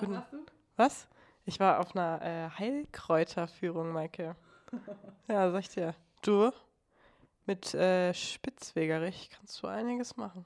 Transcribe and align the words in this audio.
Guten- 0.00 0.14
warst 0.14 0.32
du? 0.32 0.38
Was? 0.76 1.08
Ich 1.44 1.60
war 1.60 1.80
auf 1.80 1.96
einer 1.96 2.20
äh, 2.22 2.50
Heilkräuterführung, 2.58 3.92
Maike. 3.92 4.36
ja, 5.28 5.50
sag 5.50 5.60
ich 5.60 5.70
dir. 5.70 5.94
Du, 6.22 6.50
mit 7.46 7.72
äh, 7.74 8.12
Spitzwegerich 8.12 9.30
kannst 9.30 9.62
du 9.62 9.66
einiges 9.66 10.16
machen. 10.16 10.44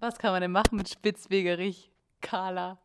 Was 0.00 0.18
kann 0.18 0.32
man 0.32 0.42
denn 0.42 0.52
machen 0.52 0.76
mit 0.76 0.88
Spitzwegerich, 0.90 1.90
Carla? 2.20 2.78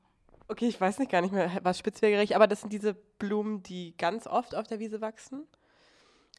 Okay, 0.48 0.68
ich 0.68 0.80
weiß 0.80 1.00
nicht 1.00 1.12
gar 1.12 1.22
nicht 1.22 1.34
mehr, 1.34 1.52
was 1.64 1.78
Spitzwegerich, 1.78 2.36
aber 2.36 2.48
das 2.48 2.62
sind 2.62 2.72
diese 2.72 2.94
Blumen, 2.94 3.62
die 3.62 3.96
ganz 3.98 4.26
oft 4.26 4.56
auf 4.56 4.68
der 4.68 4.80
Wiese 4.80 5.02
wachsen. 5.02 5.46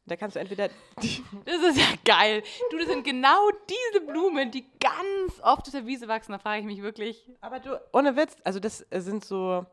Da 0.05 0.15
kannst 0.15 0.35
du 0.35 0.39
entweder 0.39 0.69
Das 0.97 1.61
ist 1.61 1.77
ja 1.77 1.93
geil. 2.03 2.43
Du, 2.69 2.77
das 2.77 2.87
sind 2.87 3.03
genau 3.03 3.49
diese 3.69 4.05
Blumen, 4.05 4.51
die 4.51 4.65
ganz 4.79 5.39
oft 5.41 5.67
auf 5.67 5.71
der 5.71 5.85
Wiese 5.85 6.07
wachsen. 6.07 6.31
Da 6.31 6.39
frage 6.39 6.59
ich 6.59 6.65
mich 6.65 6.81
wirklich. 6.81 7.29
Aber 7.39 7.59
du, 7.59 7.79
ohne 7.93 8.15
Witz, 8.15 8.35
also 8.43 8.59
das 8.59 8.85
sind 8.91 9.23
so, 9.23 9.65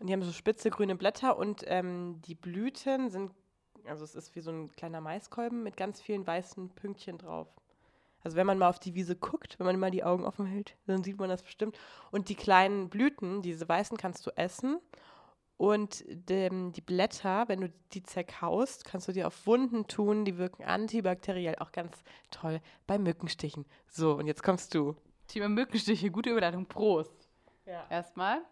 die 0.00 0.12
haben 0.12 0.22
so 0.22 0.32
spitze 0.32 0.70
grüne 0.70 0.96
Blätter 0.96 1.36
und 1.36 1.64
ähm, 1.66 2.20
die 2.26 2.34
Blüten 2.34 3.10
sind, 3.10 3.32
also 3.86 4.04
es 4.04 4.14
ist 4.14 4.34
wie 4.36 4.40
so 4.40 4.50
ein 4.50 4.70
kleiner 4.72 5.00
Maiskolben 5.00 5.62
mit 5.62 5.76
ganz 5.76 6.00
vielen 6.00 6.26
weißen 6.26 6.70
Pünktchen 6.70 7.18
drauf. 7.18 7.48
Also 8.24 8.36
wenn 8.36 8.46
man 8.46 8.58
mal 8.58 8.68
auf 8.68 8.78
die 8.78 8.94
Wiese 8.94 9.16
guckt, 9.16 9.58
wenn 9.58 9.66
man 9.66 9.78
mal 9.78 9.90
die 9.90 10.04
Augen 10.04 10.24
offen 10.24 10.46
hält, 10.46 10.76
dann 10.86 11.02
sieht 11.02 11.18
man 11.18 11.28
das 11.28 11.42
bestimmt. 11.42 11.76
Und 12.10 12.28
die 12.28 12.34
kleinen 12.34 12.88
Blüten, 12.88 13.42
diese 13.42 13.68
weißen, 13.68 13.96
kannst 13.96 14.26
du 14.26 14.30
essen. 14.36 14.78
Und 15.56 16.04
dem, 16.08 16.72
die 16.72 16.80
Blätter, 16.80 17.48
wenn 17.48 17.60
du 17.60 17.72
die 17.92 18.02
zerkaust, 18.02 18.84
kannst 18.84 19.06
du 19.06 19.12
dir 19.12 19.26
auf 19.26 19.46
Wunden 19.46 19.86
tun. 19.86 20.24
Die 20.24 20.36
wirken 20.36 20.64
antibakteriell, 20.64 21.56
auch 21.58 21.72
ganz 21.72 22.02
toll 22.30 22.60
bei 22.86 22.98
Mückenstichen. 22.98 23.64
So, 23.88 24.14
und 24.14 24.26
jetzt 24.26 24.42
kommst 24.42 24.74
du. 24.74 24.96
Thema 25.28 25.48
Mückenstiche, 25.48 26.10
gute 26.10 26.30
Überleitung. 26.30 26.66
Prost. 26.66 27.28
Ja. 27.64 27.86
Erstmal. 27.88 28.42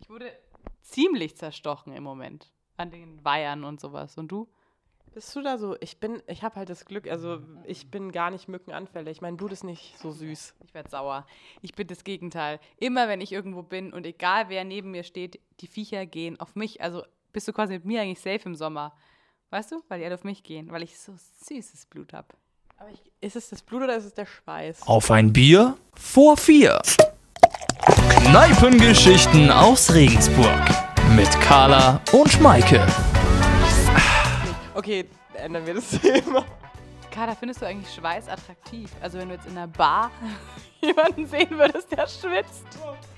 Ich 0.00 0.08
wurde 0.08 0.30
ziemlich 0.80 1.36
zerstochen 1.36 1.92
im 1.92 2.04
Moment. 2.04 2.52
An 2.76 2.90
den 2.90 3.24
Weihern 3.24 3.64
und 3.64 3.80
sowas. 3.80 4.16
Und 4.16 4.28
du? 4.28 4.48
Bist 5.18 5.34
du 5.34 5.42
da 5.42 5.58
so? 5.58 5.74
Ich 5.80 5.98
bin, 5.98 6.22
ich 6.28 6.44
habe 6.44 6.54
halt 6.54 6.70
das 6.70 6.84
Glück, 6.84 7.10
also 7.10 7.40
ich 7.64 7.90
bin 7.90 8.12
gar 8.12 8.30
nicht 8.30 8.46
mückenanfällig. 8.46 9.20
Mein 9.20 9.36
Blut 9.36 9.50
ist 9.50 9.64
nicht 9.64 9.98
so 9.98 10.12
süß. 10.12 10.54
Ich 10.64 10.74
werde 10.74 10.90
sauer. 10.90 11.26
Ich 11.60 11.74
bin 11.74 11.88
das 11.88 12.04
Gegenteil. 12.04 12.60
Immer 12.76 13.08
wenn 13.08 13.20
ich 13.20 13.32
irgendwo 13.32 13.64
bin 13.64 13.92
und 13.92 14.06
egal 14.06 14.48
wer 14.48 14.62
neben 14.62 14.92
mir 14.92 15.02
steht, 15.02 15.40
die 15.58 15.66
Viecher 15.66 16.06
gehen 16.06 16.38
auf 16.38 16.54
mich. 16.54 16.80
Also 16.82 17.02
bist 17.32 17.48
du 17.48 17.52
quasi 17.52 17.72
mit 17.72 17.84
mir 17.84 18.00
eigentlich 18.00 18.20
safe 18.20 18.42
im 18.44 18.54
Sommer. 18.54 18.94
Weißt 19.50 19.72
du? 19.72 19.82
Weil 19.88 19.98
die 19.98 20.06
alle 20.06 20.14
auf 20.14 20.22
mich 20.22 20.44
gehen. 20.44 20.70
Weil 20.70 20.84
ich 20.84 20.96
so 20.96 21.14
süßes 21.42 21.86
Blut 21.86 22.12
habe. 22.12 22.28
Aber 22.76 22.90
ich, 22.90 23.02
ist 23.20 23.34
es 23.34 23.48
das 23.48 23.62
Blut 23.62 23.82
oder 23.82 23.96
ist 23.96 24.04
es 24.04 24.14
der 24.14 24.26
Schweiß? 24.26 24.86
Auf 24.86 25.10
ein 25.10 25.32
Bier 25.32 25.76
vor 25.96 26.36
vier. 26.36 26.80
Kneipengeschichten 28.24 29.50
aus 29.50 29.92
Regensburg. 29.92 30.62
Mit 31.16 31.28
Carla 31.40 32.00
und 32.12 32.40
Maike. 32.40 32.86
Okay, 34.78 35.06
ändern 35.34 35.66
wir 35.66 35.74
das 35.74 35.90
Thema. 36.00 36.46
Carla, 37.10 37.34
findest 37.34 37.60
du 37.60 37.66
eigentlich 37.66 37.92
Schweiß 37.92 38.28
attraktiv? 38.28 38.92
Also 39.02 39.18
wenn 39.18 39.28
du 39.28 39.34
jetzt 39.34 39.48
in 39.48 39.58
einer 39.58 39.66
Bar 39.66 40.12
jemanden 40.80 41.26
sehen 41.26 41.50
würdest, 41.58 41.90
der 41.90 42.06
schwitzt. 42.06 42.64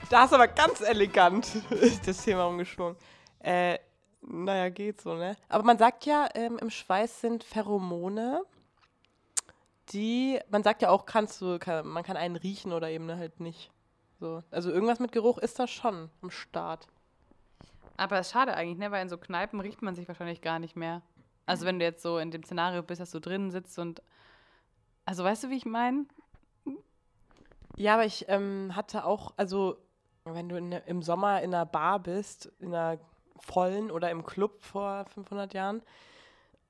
Da 0.08 0.22
hast 0.22 0.30
du 0.30 0.36
aber 0.36 0.48
ganz 0.48 0.80
elegant 0.80 1.46
das 2.06 2.24
Thema 2.24 2.46
umgeschwungen. 2.46 2.96
Äh, 3.40 3.78
naja, 4.22 4.70
geht 4.70 5.02
so, 5.02 5.12
ne? 5.12 5.36
Aber 5.50 5.62
man 5.62 5.76
sagt 5.76 6.06
ja, 6.06 6.30
ähm, 6.32 6.56
im 6.56 6.70
Schweiß 6.70 7.20
sind 7.20 7.44
Pheromone, 7.44 8.40
die, 9.90 10.40
man 10.48 10.62
sagt 10.62 10.80
ja 10.80 10.88
auch, 10.88 11.04
kannst 11.04 11.42
du, 11.42 11.58
kann, 11.58 11.86
man 11.86 12.04
kann 12.04 12.16
einen 12.16 12.36
riechen 12.36 12.72
oder 12.72 12.88
eben 12.88 13.10
halt 13.10 13.38
nicht. 13.38 13.70
So. 14.18 14.42
Also 14.50 14.70
irgendwas 14.70 14.98
mit 14.98 15.12
Geruch 15.12 15.36
ist 15.36 15.58
da 15.58 15.66
schon 15.66 16.08
am 16.22 16.30
Start. 16.30 16.86
Aber 17.98 18.18
es 18.18 18.28
ist 18.28 18.32
schade 18.32 18.54
eigentlich, 18.54 18.78
ne? 18.78 18.90
Weil 18.90 19.02
in 19.02 19.10
so 19.10 19.18
Kneipen 19.18 19.60
riecht 19.60 19.82
man 19.82 19.94
sich 19.94 20.08
wahrscheinlich 20.08 20.40
gar 20.40 20.58
nicht 20.58 20.74
mehr. 20.74 21.02
Also 21.46 21.66
wenn 21.66 21.78
du 21.78 21.84
jetzt 21.84 22.02
so 22.02 22.18
in 22.18 22.30
dem 22.30 22.44
Szenario 22.44 22.82
bist, 22.82 23.00
dass 23.00 23.10
du 23.10 23.20
drinnen 23.20 23.50
sitzt 23.50 23.78
und. 23.78 24.02
Also 25.04 25.24
weißt 25.24 25.44
du, 25.44 25.50
wie 25.50 25.56
ich 25.56 25.64
meine? 25.64 26.06
Ja, 27.76 27.94
aber 27.94 28.04
ich 28.04 28.26
ähm, 28.28 28.76
hatte 28.76 29.04
auch, 29.04 29.32
also 29.36 29.78
wenn 30.24 30.48
du 30.48 30.56
in, 30.56 30.72
im 30.72 31.02
Sommer 31.02 31.42
in 31.42 31.54
einer 31.54 31.66
Bar 31.66 31.98
bist, 31.98 32.52
in 32.58 32.74
einer 32.74 33.00
vollen 33.38 33.90
oder 33.90 34.10
im 34.10 34.24
Club 34.24 34.62
vor 34.62 35.06
500 35.06 35.54
Jahren, 35.54 35.82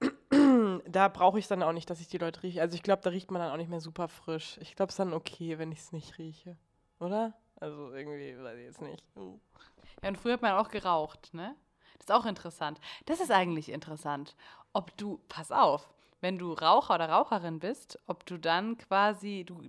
da 0.86 1.08
brauche 1.08 1.38
ich 1.38 1.48
dann 1.48 1.62
auch 1.62 1.72
nicht, 1.72 1.90
dass 1.90 2.00
ich 2.00 2.08
die 2.08 2.18
Leute 2.18 2.42
rieche. 2.42 2.60
Also 2.60 2.74
ich 2.74 2.82
glaube, 2.82 3.02
da 3.02 3.10
riecht 3.10 3.30
man 3.30 3.42
dann 3.42 3.52
auch 3.52 3.56
nicht 3.56 3.70
mehr 3.70 3.80
super 3.80 4.08
frisch. 4.08 4.58
Ich 4.62 4.76
glaube, 4.76 4.90
es 4.90 4.94
ist 4.94 5.00
dann 5.00 5.12
okay, 5.12 5.58
wenn 5.58 5.72
ich 5.72 5.80
es 5.80 5.92
nicht 5.92 6.16
rieche. 6.18 6.56
Oder? 7.00 7.34
Also 7.56 7.92
irgendwie, 7.92 8.36
weiß 8.42 8.58
ich 8.58 8.64
jetzt 8.64 8.80
nicht. 8.80 9.04
Uh. 9.16 9.38
Ja, 10.02 10.08
und 10.08 10.16
früher 10.16 10.34
hat 10.34 10.42
man 10.42 10.52
auch 10.52 10.68
geraucht, 10.70 11.34
ne? 11.34 11.54
Das 11.98 12.06
ist 12.06 12.12
auch 12.12 12.24
interessant. 12.24 12.80
Das 13.06 13.20
ist 13.20 13.30
eigentlich 13.30 13.68
interessant. 13.68 14.34
Ob 14.72 14.96
du, 14.96 15.20
pass 15.28 15.50
auf, 15.50 15.88
wenn 16.20 16.38
du 16.38 16.52
Raucher 16.52 16.94
oder 16.94 17.08
Raucherin 17.08 17.58
bist, 17.58 17.98
ob 18.06 18.26
du 18.26 18.38
dann 18.38 18.76
quasi, 18.78 19.44
du 19.46 19.60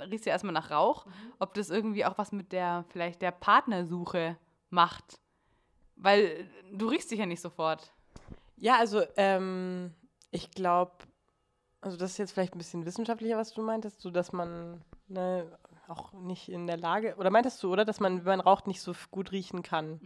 riechst 0.00 0.26
ja 0.26 0.32
erstmal 0.32 0.54
nach 0.54 0.70
Rauch, 0.70 1.06
ob 1.38 1.54
das 1.54 1.70
irgendwie 1.70 2.04
auch 2.04 2.18
was 2.18 2.32
mit 2.32 2.52
der, 2.52 2.84
vielleicht 2.88 3.20
der 3.20 3.32
Partnersuche 3.32 4.36
macht. 4.70 5.20
Weil 5.96 6.48
du 6.72 6.88
riechst 6.88 7.10
dich 7.10 7.18
ja 7.18 7.26
nicht 7.26 7.40
sofort. 7.40 7.92
Ja, 8.56 8.78
also 8.78 9.02
ähm, 9.16 9.92
ich 10.30 10.50
glaube, 10.50 10.92
also 11.80 11.96
das 11.96 12.12
ist 12.12 12.18
jetzt 12.18 12.32
vielleicht 12.32 12.54
ein 12.54 12.58
bisschen 12.58 12.86
wissenschaftlicher, 12.86 13.36
was 13.36 13.52
du 13.52 13.62
meintest, 13.62 14.00
so 14.00 14.10
dass 14.10 14.32
man 14.32 14.82
ne, 15.08 15.58
auch 15.88 16.12
nicht 16.12 16.48
in 16.48 16.66
der 16.66 16.76
Lage, 16.76 17.16
oder 17.16 17.30
meintest 17.30 17.62
du, 17.62 17.72
oder, 17.72 17.84
dass 17.84 18.00
man, 18.00 18.18
wenn 18.24 18.38
man 18.38 18.40
raucht, 18.40 18.66
nicht 18.66 18.80
so 18.80 18.92
gut 19.10 19.32
riechen 19.32 19.62
kann? 19.62 20.00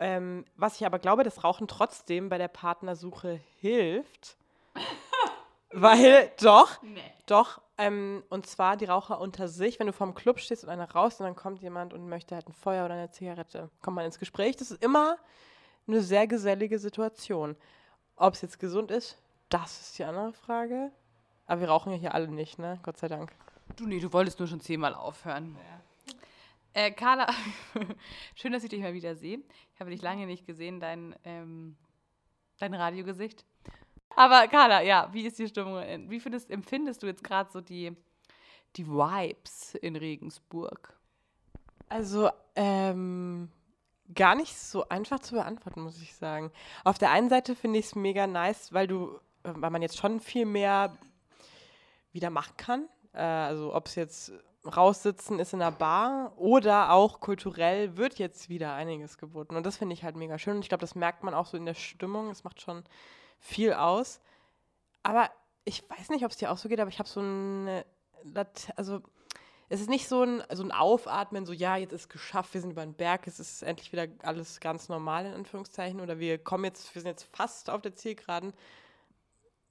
Ähm, 0.00 0.44
was 0.56 0.76
ich 0.76 0.86
aber 0.86 0.98
glaube, 0.98 1.24
dass 1.24 1.44
Rauchen 1.44 1.68
trotzdem 1.68 2.28
bei 2.30 2.38
der 2.38 2.48
Partnersuche 2.48 3.38
hilft. 3.60 4.36
weil, 5.72 6.32
doch, 6.40 6.82
Nee. 6.82 7.00
doch, 7.26 7.60
ähm, 7.76 8.24
und 8.30 8.46
zwar 8.46 8.76
die 8.76 8.86
Raucher 8.86 9.20
unter 9.20 9.46
sich, 9.46 9.78
wenn 9.78 9.86
du 9.86 9.92
vorm 9.92 10.14
Club 10.14 10.40
stehst 10.40 10.64
und 10.64 10.70
einer 10.70 10.90
raus 10.90 11.20
und 11.20 11.26
dann 11.26 11.36
kommt 11.36 11.60
jemand 11.60 11.92
und 11.92 12.08
möchte 12.08 12.34
halt 12.34 12.48
ein 12.48 12.52
Feuer 12.54 12.86
oder 12.86 12.94
eine 12.94 13.10
Zigarette, 13.10 13.70
kommt 13.82 13.94
man 13.96 14.04
ins 14.06 14.18
Gespräch. 14.18 14.56
Das 14.56 14.70
ist 14.70 14.82
immer 14.82 15.16
eine 15.86 16.00
sehr 16.00 16.26
gesellige 16.26 16.78
Situation. 16.78 17.56
Ob 18.16 18.34
es 18.34 18.42
jetzt 18.42 18.58
gesund 18.58 18.90
ist, 18.90 19.18
das 19.48 19.80
ist 19.80 19.98
die 19.98 20.04
andere 20.04 20.32
Frage. 20.32 20.90
Aber 21.46 21.60
wir 21.60 21.68
rauchen 21.68 21.92
ja 21.92 21.98
hier 21.98 22.14
alle 22.14 22.28
nicht, 22.28 22.58
ne? 22.58 22.78
Gott 22.82 22.96
sei 22.98 23.08
Dank. 23.08 23.32
Du, 23.76 23.86
nee, 23.86 23.98
du 24.00 24.12
wolltest 24.12 24.38
nur 24.38 24.48
schon 24.48 24.60
zehnmal 24.60 24.94
aufhören. 24.94 25.56
Äh, 26.72 26.92
Carla, 26.92 27.26
schön, 28.36 28.52
dass 28.52 28.62
ich 28.62 28.70
dich 28.70 28.80
mal 28.80 28.94
wieder 28.94 29.16
sehe. 29.16 29.40
Ich 29.74 29.80
habe 29.80 29.90
dich 29.90 30.02
lange 30.02 30.26
nicht 30.26 30.46
gesehen, 30.46 30.78
dein, 30.80 31.16
ähm, 31.24 31.76
dein 32.58 32.74
Radiogesicht. 32.74 33.44
Aber 34.16 34.46
Carla, 34.48 34.80
ja, 34.82 35.08
wie 35.12 35.26
ist 35.26 35.38
die 35.38 35.48
Stimmung? 35.48 35.80
in- 35.82 36.10
Wie 36.10 36.20
findest, 36.20 36.50
empfindest 36.50 37.02
du 37.02 37.06
jetzt 37.06 37.24
gerade 37.24 37.50
so 37.50 37.60
die, 37.60 37.96
die 38.76 38.86
Vibes 38.86 39.74
in 39.76 39.96
Regensburg? 39.96 40.96
Also, 41.88 42.30
ähm, 42.54 43.50
gar 44.14 44.36
nicht 44.36 44.56
so 44.56 44.88
einfach 44.88 45.18
zu 45.20 45.34
beantworten, 45.34 45.80
muss 45.80 46.00
ich 46.00 46.14
sagen. 46.14 46.52
Auf 46.84 46.98
der 46.98 47.10
einen 47.10 47.30
Seite 47.30 47.56
finde 47.56 47.80
ich 47.80 47.86
es 47.86 47.94
mega 47.96 48.26
nice, 48.28 48.72
weil 48.72 48.86
du, 48.86 49.18
äh, 49.42 49.52
weil 49.54 49.70
man 49.70 49.82
jetzt 49.82 49.96
schon 49.98 50.20
viel 50.20 50.46
mehr 50.46 50.96
wieder 52.12 52.30
machen 52.30 52.56
kann. 52.56 52.88
Äh, 53.12 53.22
also, 53.22 53.74
ob 53.74 53.86
es 53.86 53.96
jetzt 53.96 54.32
raussitzen 54.64 55.38
ist 55.38 55.52
in 55.54 55.62
einer 55.62 55.72
Bar 55.72 56.32
oder 56.36 56.92
auch 56.92 57.20
kulturell 57.20 57.96
wird 57.96 58.18
jetzt 58.18 58.48
wieder 58.48 58.74
einiges 58.74 59.16
geboten. 59.18 59.56
Und 59.56 59.64
das 59.64 59.78
finde 59.78 59.94
ich 59.94 60.04
halt 60.04 60.16
mega 60.16 60.38
schön. 60.38 60.56
Und 60.56 60.62
ich 60.62 60.68
glaube, 60.68 60.82
das 60.82 60.94
merkt 60.94 61.22
man 61.22 61.34
auch 61.34 61.46
so 61.46 61.56
in 61.56 61.64
der 61.66 61.74
Stimmung. 61.74 62.30
Es 62.30 62.44
macht 62.44 62.60
schon 62.60 62.84
viel 63.38 63.72
aus. 63.72 64.20
Aber 65.02 65.30
ich 65.64 65.88
weiß 65.88 66.10
nicht, 66.10 66.24
ob 66.24 66.30
es 66.30 66.36
dir 66.36 66.50
auch 66.50 66.58
so 66.58 66.68
geht, 66.68 66.80
aber 66.80 66.90
ich 66.90 66.98
habe 66.98 67.08
so 67.08 67.20
Lat- 68.22 68.72
also 68.76 69.00
es 69.70 69.80
ist 69.80 69.88
nicht 69.88 70.08
so 70.08 70.24
ein, 70.24 70.42
so 70.52 70.64
ein 70.64 70.72
Aufatmen, 70.72 71.46
so 71.46 71.52
ja, 71.52 71.76
jetzt 71.76 71.92
ist 71.92 72.08
geschafft, 72.08 72.52
wir 72.54 72.60
sind 72.60 72.72
über 72.72 72.84
den 72.84 72.94
Berg, 72.94 73.26
es 73.26 73.38
ist 73.38 73.62
endlich 73.62 73.92
wieder 73.92 74.08
alles 74.24 74.58
ganz 74.58 74.88
normal 74.88 75.26
in 75.26 75.34
Anführungszeichen 75.34 76.00
oder 76.00 76.18
wir 76.18 76.38
kommen 76.38 76.64
jetzt, 76.64 76.92
wir 76.94 77.00
sind 77.00 77.08
jetzt 77.08 77.28
fast 77.34 77.70
auf 77.70 77.80
der 77.80 77.94
Zielgeraden, 77.94 78.52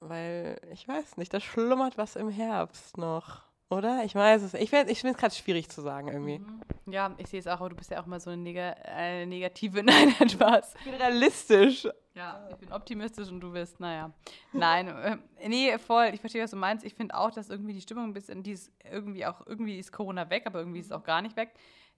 weil 0.00 0.58
ich 0.72 0.88
weiß 0.88 1.18
nicht, 1.18 1.34
da 1.34 1.38
schlummert 1.38 1.98
was 1.98 2.16
im 2.16 2.30
Herbst 2.30 2.96
noch, 2.96 3.42
oder? 3.70 4.02
Ich 4.04 4.14
weiß 4.14 4.42
es, 4.42 4.54
ich, 4.54 4.68
find- 4.70 4.90
ich 4.90 5.00
finde 5.00 5.14
es 5.14 5.18
gerade 5.20 5.34
schwierig 5.34 5.68
zu 5.70 5.80
sagen 5.80 6.08
irgendwie. 6.08 6.40
Ja, 6.86 7.14
ich 7.18 7.28
sehe 7.28 7.38
es 7.40 7.46
auch, 7.46 7.60
aber 7.60 7.70
du 7.70 7.76
bist 7.76 7.90
ja 7.90 8.00
auch 8.02 8.06
mal 8.06 8.20
so 8.20 8.30
eine 8.30 8.42
Neg 8.42 8.56
äh, 8.56 9.24
negative, 9.26 9.82
nein, 9.84 10.14
nein, 10.18 10.28
Spaß. 10.28 10.74
Ich 10.78 10.84
bin 10.84 10.94
realistisch. 10.94 11.86
Ja, 12.14 12.46
ich 12.50 12.56
bin 12.56 12.72
optimistisch 12.72 13.28
und 13.28 13.40
du 13.40 13.52
bist, 13.52 13.78
naja. 13.80 14.12
Nein, 14.52 14.88
äh, 14.88 15.48
nee, 15.48 15.78
voll. 15.78 16.10
Ich 16.12 16.20
verstehe, 16.20 16.42
was 16.42 16.50
du 16.50 16.56
meinst. 16.56 16.84
Ich 16.84 16.94
finde 16.94 17.16
auch, 17.16 17.30
dass 17.30 17.48
irgendwie 17.48 17.72
die 17.72 17.80
Stimmung 17.80 18.04
ein 18.06 18.12
bisschen, 18.12 18.42
die 18.42 18.52
ist 18.52 18.72
irgendwie 18.90 19.24
auch, 19.24 19.46
irgendwie 19.46 19.78
ist 19.78 19.92
Corona 19.92 20.28
weg, 20.28 20.42
aber 20.46 20.58
irgendwie 20.58 20.80
ist 20.80 20.86
es 20.86 20.92
auch 20.92 21.04
gar 21.04 21.22
nicht 21.22 21.36
weg. 21.36 21.52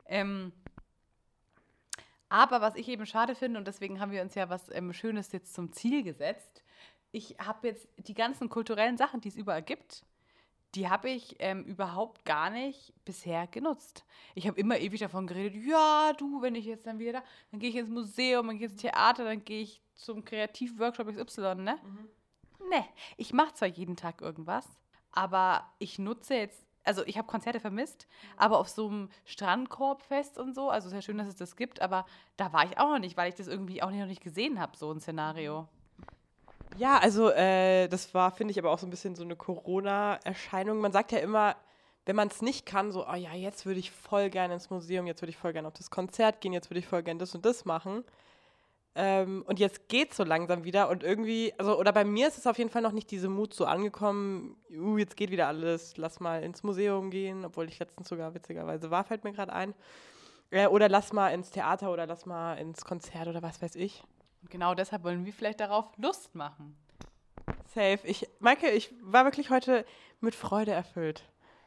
Ähm, 0.06 0.52
aber 2.28 2.60
was 2.60 2.76
ich 2.76 2.88
eben 2.88 3.04
schade 3.06 3.34
finde, 3.34 3.58
und 3.58 3.66
deswegen 3.66 4.00
haben 4.00 4.10
wir 4.12 4.22
uns 4.22 4.34
ja 4.34 4.48
was 4.48 4.70
ähm, 4.74 4.92
Schönes 4.92 5.32
jetzt 5.32 5.54
zum 5.54 5.72
Ziel 5.72 6.02
gesetzt. 6.02 6.62
Ich 7.10 7.36
habe 7.38 7.68
jetzt 7.68 7.86
die 7.98 8.14
ganzen 8.14 8.48
kulturellen 8.48 8.96
Sachen, 8.96 9.20
die 9.20 9.28
es 9.28 9.36
überall 9.36 9.62
gibt, 9.62 10.02
die 10.74 10.88
habe 10.88 11.10
ich 11.10 11.36
ähm, 11.38 11.64
überhaupt 11.64 12.24
gar 12.24 12.50
nicht 12.50 12.94
bisher 13.04 13.46
genutzt. 13.46 14.04
Ich 14.34 14.46
habe 14.46 14.58
immer 14.58 14.78
ewig 14.78 15.00
davon 15.00 15.26
geredet, 15.26 15.62
ja, 15.66 16.12
du, 16.16 16.40
wenn 16.40 16.54
ich 16.54 16.64
jetzt 16.64 16.86
dann 16.86 16.98
wieder 16.98 17.12
da, 17.12 17.22
dann 17.50 17.60
gehe 17.60 17.70
ich 17.70 17.76
ins 17.76 17.90
Museum, 17.90 18.46
dann 18.46 18.58
gehe 18.58 18.66
ich 18.66 18.72
ins 18.72 18.80
Theater, 18.80 19.24
dann 19.24 19.44
gehe 19.44 19.62
ich 19.62 19.82
zum 19.94 20.24
Kreativworkshop 20.24 21.08
XY, 21.08 21.56
ne? 21.56 21.78
Ne, 22.70 22.84
ich 23.16 23.32
mache 23.32 23.54
zwar 23.54 23.68
jeden 23.68 23.96
Tag 23.96 24.22
irgendwas, 24.22 24.66
aber 25.10 25.70
ich 25.78 25.98
nutze 25.98 26.34
jetzt, 26.34 26.64
also 26.84 27.04
ich 27.04 27.18
habe 27.18 27.28
Konzerte 27.28 27.60
vermisst, 27.60 28.06
aber 28.36 28.58
auf 28.58 28.68
so 28.68 28.88
einem 28.88 29.10
Strandkorbfest 29.24 30.38
und 30.38 30.54
so, 30.54 30.70
also 30.70 30.88
sehr 30.88 31.02
schön, 31.02 31.18
dass 31.18 31.28
es 31.28 31.36
das 31.36 31.56
gibt, 31.56 31.82
aber 31.82 32.06
da 32.36 32.52
war 32.52 32.64
ich 32.64 32.78
auch 32.78 32.88
noch 32.88 32.98
nicht, 32.98 33.16
weil 33.16 33.28
ich 33.28 33.34
das 33.34 33.46
irgendwie 33.46 33.82
auch 33.82 33.90
noch 33.90 34.06
nicht 34.06 34.22
gesehen 34.22 34.58
habe, 34.58 34.76
so 34.76 34.90
ein 34.90 35.00
Szenario. 35.00 35.68
Ja, 36.78 36.98
also 36.98 37.30
äh, 37.30 37.88
das 37.88 38.14
war, 38.14 38.30
finde 38.32 38.52
ich, 38.52 38.58
aber 38.58 38.70
auch 38.70 38.78
so 38.78 38.86
ein 38.86 38.90
bisschen 38.90 39.14
so 39.14 39.22
eine 39.22 39.36
Corona-Erscheinung. 39.36 40.78
Man 40.78 40.92
sagt 40.92 41.12
ja 41.12 41.18
immer, 41.18 41.56
wenn 42.06 42.16
man 42.16 42.28
es 42.28 42.42
nicht 42.42 42.66
kann, 42.66 42.90
so, 42.92 43.06
oh 43.06 43.14
ja, 43.14 43.34
jetzt 43.34 43.66
würde 43.66 43.78
ich 43.78 43.90
voll 43.90 44.30
gerne 44.30 44.54
ins 44.54 44.70
Museum, 44.70 45.06
jetzt 45.06 45.22
würde 45.22 45.30
ich 45.30 45.36
voll 45.36 45.52
gerne 45.52 45.68
auf 45.68 45.74
das 45.74 45.90
Konzert 45.90 46.40
gehen, 46.40 46.52
jetzt 46.52 46.70
würde 46.70 46.80
ich 46.80 46.86
voll 46.86 47.02
gerne 47.02 47.18
das 47.20 47.34
und 47.34 47.44
das 47.44 47.64
machen. 47.64 48.04
Ähm, 48.94 49.42
und 49.46 49.58
jetzt 49.58 49.88
geht 49.88 50.12
so 50.14 50.22
langsam 50.24 50.64
wieder 50.64 50.90
und 50.90 51.02
irgendwie, 51.02 51.54
also, 51.58 51.78
oder 51.78 51.92
bei 51.92 52.04
mir 52.04 52.28
ist 52.28 52.36
es 52.38 52.46
auf 52.46 52.58
jeden 52.58 52.68
Fall 52.70 52.82
noch 52.82 52.92
nicht 52.92 53.10
diese 53.10 53.28
Mut 53.28 53.54
so 53.54 53.64
angekommen, 53.64 54.56
uh, 54.70 54.98
jetzt 54.98 55.16
geht 55.16 55.30
wieder 55.30 55.48
alles, 55.48 55.96
lass 55.96 56.20
mal 56.20 56.42
ins 56.42 56.62
Museum 56.62 57.10
gehen, 57.10 57.44
obwohl 57.44 57.68
ich 57.68 57.78
letztens 57.78 58.08
sogar 58.08 58.34
witzigerweise 58.34 58.90
war, 58.90 59.04
fällt 59.04 59.24
mir 59.24 59.32
gerade 59.32 59.52
ein. 59.52 59.74
Äh, 60.50 60.66
oder 60.66 60.88
lass 60.88 61.12
mal 61.12 61.30
ins 61.30 61.50
Theater 61.50 61.90
oder 61.92 62.06
lass 62.06 62.26
mal 62.26 62.54
ins 62.56 62.84
Konzert 62.84 63.28
oder 63.28 63.42
was 63.42 63.62
weiß 63.62 63.76
ich. 63.76 64.04
Und 64.42 64.50
genau 64.50 64.74
deshalb 64.74 65.04
wollen 65.04 65.24
wir 65.24 65.32
vielleicht 65.32 65.60
darauf 65.60 65.86
Lust 65.96 66.34
machen. 66.34 66.76
Safe. 67.74 68.00
Ich, 68.04 68.28
Maike, 68.38 68.70
ich 68.70 68.92
war 69.00 69.24
wirklich 69.24 69.50
heute 69.50 69.86
mit 70.20 70.34
Freude 70.34 70.72
erfüllt, 70.72 71.24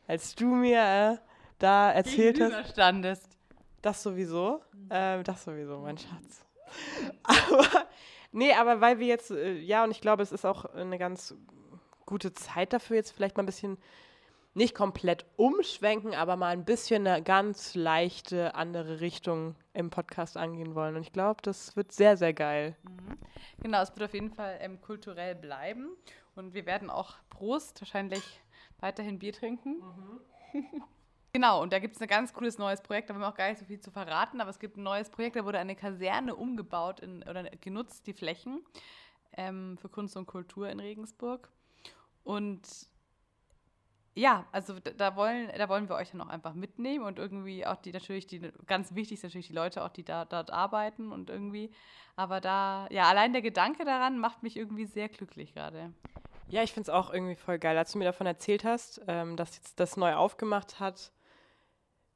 als 0.07 0.35
du 0.35 0.47
mir 0.47 0.79
äh, 0.79 1.17
da 1.57 1.91
erzählt 1.91 2.39
hast. 2.39 2.71
Standest. 2.71 3.29
Das 3.81 4.03
sowieso. 4.03 4.61
Ähm, 4.89 5.23
das 5.23 5.43
sowieso, 5.43 5.79
mein 5.79 5.97
Schatz. 5.97 6.45
Aber, 7.23 7.87
nee, 8.31 8.53
aber 8.53 8.81
weil 8.81 8.99
wir 8.99 9.05
jetzt, 9.05 9.29
äh, 9.31 9.53
ja, 9.53 9.83
und 9.83 9.91
ich 9.91 10.01
glaube, 10.01 10.23
es 10.23 10.31
ist 10.31 10.45
auch 10.45 10.65
eine 10.65 10.97
ganz 10.97 11.35
gute 12.05 12.33
Zeit 12.33 12.73
dafür, 12.73 12.97
jetzt 12.97 13.11
vielleicht 13.11 13.37
mal 13.37 13.43
ein 13.43 13.47
bisschen 13.47 13.77
nicht 14.55 14.73
komplett 14.73 15.25
umschwenken, 15.35 16.15
aber 16.15 16.35
mal 16.35 16.47
ein 16.47 16.65
bisschen 16.65 17.05
eine 17.05 17.21
ganz 17.21 17.75
leichte 17.75 18.55
andere 18.55 19.01
Richtung 19.01 19.55
im 19.75 19.89
Podcast 19.89 20.37
angehen 20.37 20.73
wollen. 20.73 20.95
Und 20.95 21.01
ich 21.01 21.13
glaube, 21.13 21.41
das 21.41 21.75
wird 21.75 21.91
sehr, 21.91 22.17
sehr 22.17 22.33
geil. 22.33 22.75
Genau, 23.61 23.81
es 23.81 23.89
wird 23.89 24.03
auf 24.03 24.13
jeden 24.13 24.31
Fall 24.31 24.57
ähm, 24.61 24.81
kulturell 24.81 25.35
bleiben. 25.35 25.89
Und 26.35 26.53
wir 26.53 26.65
werden 26.65 26.89
auch 26.89 27.15
Prost 27.29 27.81
wahrscheinlich 27.81 28.23
weiterhin 28.79 29.19
Bier 29.19 29.33
trinken. 29.33 29.81
genau, 31.33 31.61
und 31.61 31.73
da 31.73 31.79
gibt 31.79 31.95
es 31.95 32.01
ein 32.01 32.07
ganz 32.07 32.33
cooles 32.33 32.57
neues 32.57 32.81
Projekt, 32.81 33.09
da 33.09 33.13
wollen 33.13 33.23
wir 33.23 33.29
auch 33.29 33.35
gar 33.35 33.49
nicht 33.49 33.59
so 33.59 33.65
viel 33.65 33.79
zu 33.79 33.91
verraten, 33.91 34.41
aber 34.41 34.49
es 34.49 34.59
gibt 34.59 34.77
ein 34.77 34.83
neues 34.83 35.09
Projekt, 35.09 35.35
da 35.35 35.45
wurde 35.45 35.59
eine 35.59 35.75
Kaserne 35.75 36.35
umgebaut 36.35 36.99
in, 36.99 37.23
oder 37.23 37.43
genutzt, 37.43 38.07
die 38.07 38.13
Flächen 38.13 38.61
ähm, 39.33 39.77
für 39.77 39.89
Kunst 39.89 40.17
und 40.17 40.25
Kultur 40.25 40.69
in 40.69 40.79
Regensburg. 40.79 41.49
Und 42.23 42.61
ja, 44.15 44.45
also 44.53 44.75
da, 44.79 45.15
wollen, 45.17 45.51
da 45.57 45.67
wollen 45.67 45.89
wir 45.89 45.95
euch 45.95 46.11
dann 46.11 46.21
auch 46.21 46.29
einfach 46.29 46.53
mitnehmen 46.53 47.03
und 47.03 47.19
irgendwie 47.19 47.65
auch 47.65 47.75
die 47.75 47.91
natürlich, 47.91 48.25
die 48.27 48.39
ganz 48.65 48.95
wichtig 48.95 49.19
sind 49.19 49.29
natürlich 49.29 49.47
die 49.47 49.53
Leute 49.53 49.83
auch, 49.83 49.89
die 49.89 50.05
da 50.05 50.23
dort 50.23 50.51
arbeiten 50.51 51.11
und 51.11 51.29
irgendwie, 51.29 51.69
aber 52.15 52.39
da, 52.39 52.87
ja, 52.91 53.03
allein 53.09 53.33
der 53.33 53.41
Gedanke 53.41 53.83
daran 53.83 54.17
macht 54.17 54.41
mich 54.41 54.55
irgendwie 54.55 54.85
sehr 54.85 55.09
glücklich 55.09 55.53
gerade. 55.53 55.91
Ja, 56.47 56.63
ich 56.63 56.71
finde 56.71 56.89
es 56.89 56.95
auch 56.95 57.11
irgendwie 57.11 57.35
voll 57.35 57.59
geil, 57.59 57.77
als 57.77 57.91
du 57.91 57.97
mir 57.97 58.05
davon 58.05 58.25
erzählt 58.25 58.63
hast, 58.63 59.01
ähm, 59.07 59.35
dass 59.35 59.57
jetzt 59.57 59.79
das 59.81 59.97
neu 59.97 60.15
aufgemacht 60.15 60.79
hat. 60.79 61.11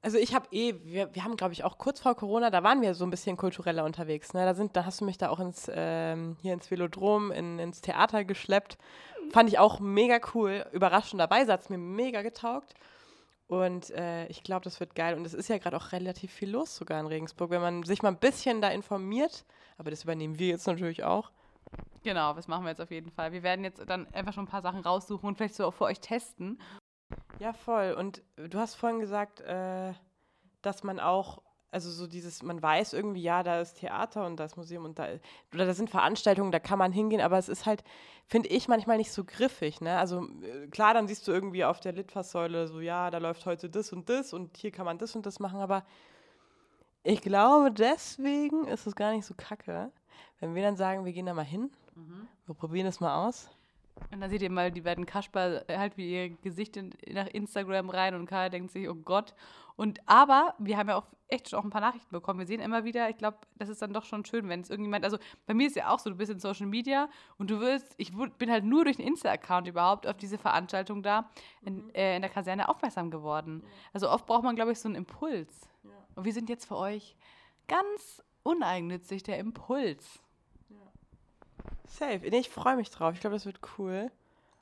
Also 0.01 0.17
ich 0.17 0.33
habe 0.33 0.47
eh, 0.51 0.75
wir, 0.85 1.13
wir 1.13 1.25
haben, 1.25 1.35
glaube 1.35 1.51
ich, 1.51 1.65
auch 1.65 1.77
kurz 1.77 1.99
vor 1.99 2.15
Corona, 2.15 2.49
da 2.49 2.63
waren 2.63 2.81
wir 2.81 2.93
so 2.93 3.03
ein 3.03 3.09
bisschen 3.09 3.35
kultureller 3.35 3.83
unterwegs. 3.83 4.33
Ne? 4.33 4.45
Da, 4.45 4.53
sind, 4.53 4.77
da 4.77 4.85
hast 4.85 5.01
du 5.01 5.05
mich 5.05 5.17
da 5.17 5.29
auch 5.29 5.41
ins, 5.41 5.69
ähm, 5.73 6.37
hier 6.41 6.53
ins 6.53 6.71
Velodrom, 6.71 7.31
in, 7.31 7.59
ins 7.59 7.81
Theater 7.81 8.23
geschleppt. 8.23 8.77
Fand 9.31 9.49
ich 9.49 9.59
auch 9.59 9.79
mega 9.79 10.19
cool. 10.33 10.65
Überraschend 10.71 11.19
dabei, 11.19 11.45
hat 11.45 11.61
es 11.61 11.69
mir 11.69 11.77
mega 11.77 12.21
getaugt. 12.21 12.73
Und 13.47 13.89
äh, 13.91 14.27
ich 14.27 14.43
glaube, 14.43 14.63
das 14.63 14.79
wird 14.79 14.93
geil. 14.95 15.15
Und 15.15 15.25
es 15.25 15.33
ist 15.33 15.49
ja 15.49 15.57
gerade 15.57 15.75
auch 15.75 15.91
relativ 15.91 16.31
viel 16.31 16.51
los 16.51 16.75
sogar 16.75 16.99
in 16.99 17.07
Regensburg, 17.07 17.49
wenn 17.49 17.61
man 17.61 17.83
sich 17.83 18.03
mal 18.03 18.09
ein 18.09 18.19
bisschen 18.19 18.61
da 18.61 18.69
informiert. 18.69 19.43
Aber 19.77 19.89
das 19.89 20.03
übernehmen 20.03 20.37
wir 20.37 20.49
jetzt 20.49 20.67
natürlich 20.67 21.03
auch. 21.03 21.31
Genau, 22.03 22.33
das 22.33 22.47
machen 22.47 22.63
wir 22.63 22.69
jetzt 22.69 22.81
auf 22.81 22.91
jeden 22.91 23.11
Fall. 23.11 23.31
Wir 23.31 23.43
werden 23.43 23.65
jetzt 23.65 23.81
dann 23.87 24.07
einfach 24.13 24.33
schon 24.33 24.45
ein 24.45 24.49
paar 24.49 24.61
Sachen 24.61 24.81
raussuchen 24.81 25.27
und 25.27 25.37
vielleicht 25.37 25.55
so 25.55 25.65
auch 25.65 25.73
für 25.73 25.85
euch 25.85 25.99
testen. 25.99 26.59
Ja, 27.39 27.53
voll. 27.53 27.93
Und 27.97 28.21
du 28.35 28.59
hast 28.59 28.75
vorhin 28.75 28.99
gesagt, 28.99 29.41
äh, 29.41 29.93
dass 30.61 30.83
man 30.83 30.99
auch, 30.99 31.41
also 31.71 31.91
so 31.91 32.07
dieses, 32.07 32.41
man 32.41 32.61
weiß 32.61 32.93
irgendwie, 32.93 33.21
ja, 33.21 33.43
da 33.43 33.61
ist 33.61 33.75
Theater 33.75 34.25
und 34.25 34.37
da 34.37 34.45
ist 34.45 34.57
Museum 34.57 34.85
und 34.85 34.97
da, 34.97 35.07
oder 35.53 35.65
da 35.65 35.73
sind 35.73 35.89
Veranstaltungen, 35.89 36.51
da 36.51 36.59
kann 36.59 36.79
man 36.79 36.91
hingehen, 36.91 37.21
aber 37.21 37.37
es 37.37 37.49
ist 37.49 37.65
halt, 37.65 37.83
finde 38.25 38.49
ich, 38.49 38.67
manchmal 38.67 38.97
nicht 38.97 39.11
so 39.11 39.23
griffig, 39.23 39.79
ne? 39.81 39.97
Also 39.97 40.27
äh, 40.41 40.67
klar, 40.67 40.93
dann 40.93 41.07
siehst 41.07 41.27
du 41.27 41.31
irgendwie 41.31 41.63
auf 41.65 41.79
der 41.79 41.93
Litfaßsäule 41.93 42.67
so, 42.67 42.79
ja, 42.79 43.09
da 43.11 43.19
läuft 43.19 43.45
heute 43.45 43.69
das 43.69 43.93
und 43.93 44.09
das 44.09 44.33
und 44.33 44.57
hier 44.57 44.71
kann 44.71 44.85
man 44.85 44.97
das 44.97 45.15
und 45.15 45.25
das 45.25 45.39
machen, 45.39 45.59
aber 45.59 45.85
ich 47.03 47.21
glaube, 47.21 47.71
deswegen 47.71 48.65
ist 48.67 48.87
es 48.87 48.95
gar 48.95 49.11
nicht 49.11 49.25
so 49.25 49.33
kacke, 49.35 49.91
wenn 50.39 50.55
wir 50.55 50.63
dann 50.63 50.75
sagen, 50.75 51.05
wir 51.05 51.13
gehen 51.13 51.25
da 51.25 51.33
mal 51.33 51.45
hin, 51.45 51.71
wir 52.45 52.55
probieren 52.55 52.85
das 52.85 52.99
mal 52.99 53.27
aus. 53.27 53.49
Und 54.11 54.21
dann 54.21 54.29
seht 54.29 54.41
ihr 54.41 54.51
mal, 54.51 54.71
die 54.71 54.83
werden 54.83 55.05
Kasper 55.05 55.63
halt 55.69 55.97
wie 55.97 56.11
ihr 56.11 56.29
Gesicht 56.29 56.77
in, 56.77 56.93
nach 57.11 57.27
Instagram 57.27 57.89
rein 57.89 58.15
und 58.15 58.25
Karl 58.25 58.49
denkt 58.49 58.71
sich, 58.71 58.89
oh 58.89 58.95
Gott. 58.95 59.33
Und 59.75 59.99
aber 60.07 60.55
wir 60.59 60.77
haben 60.77 60.89
ja 60.89 60.97
auch 60.97 61.07
echt 61.29 61.49
schon 61.49 61.59
auch 61.59 61.63
ein 61.63 61.69
paar 61.69 61.81
Nachrichten 61.81 62.11
bekommen. 62.11 62.39
Wir 62.39 62.47
sehen 62.47 62.59
immer 62.59 62.83
wieder, 62.83 63.09
ich 63.09 63.17
glaube, 63.17 63.37
das 63.57 63.69
ist 63.69 63.81
dann 63.81 63.93
doch 63.93 64.03
schon 64.03 64.25
schön, 64.25 64.49
wenn 64.49 64.61
es 64.61 64.69
irgendjemand, 64.69 65.05
also 65.05 65.17
bei 65.45 65.53
mir 65.53 65.67
ist 65.67 65.75
ja 65.75 65.89
auch 65.89 65.99
so, 65.99 66.09
du 66.09 66.17
bist 66.17 66.31
in 66.31 66.39
Social 66.39 66.65
Media 66.65 67.07
und 67.37 67.49
du 67.49 67.59
willst, 67.59 67.93
ich 67.97 68.11
bin 68.37 68.51
halt 68.51 68.65
nur 68.65 68.83
durch 68.83 68.97
den 68.97 69.07
Insta-Account 69.07 69.67
überhaupt 69.67 70.05
auf 70.07 70.17
diese 70.17 70.37
Veranstaltung 70.37 71.01
da 71.01 71.29
in, 71.61 71.93
äh, 71.95 72.15
in 72.15 72.21
der 72.21 72.31
Kaserne 72.31 72.67
aufmerksam 72.67 73.09
geworden. 73.09 73.63
Also 73.93 74.09
oft 74.09 74.25
braucht 74.25 74.43
man, 74.43 74.55
glaube 74.55 74.71
ich, 74.71 74.79
so 74.79 74.89
einen 74.89 74.95
Impuls. 74.95 75.69
Und 76.15 76.25
wir 76.25 76.33
sind 76.33 76.49
jetzt 76.49 76.65
für 76.65 76.75
euch 76.75 77.15
ganz 77.67 78.23
uneigennützig 78.43 79.23
der 79.23 79.37
Impuls. 79.39 80.21
Safe. 81.85 82.19
Nee, 82.29 82.39
ich 82.39 82.49
freue 82.49 82.75
mich 82.75 82.89
drauf. 82.89 83.13
Ich 83.13 83.19
glaube, 83.19 83.35
das 83.35 83.45
wird 83.45 83.59
cool. 83.77 84.11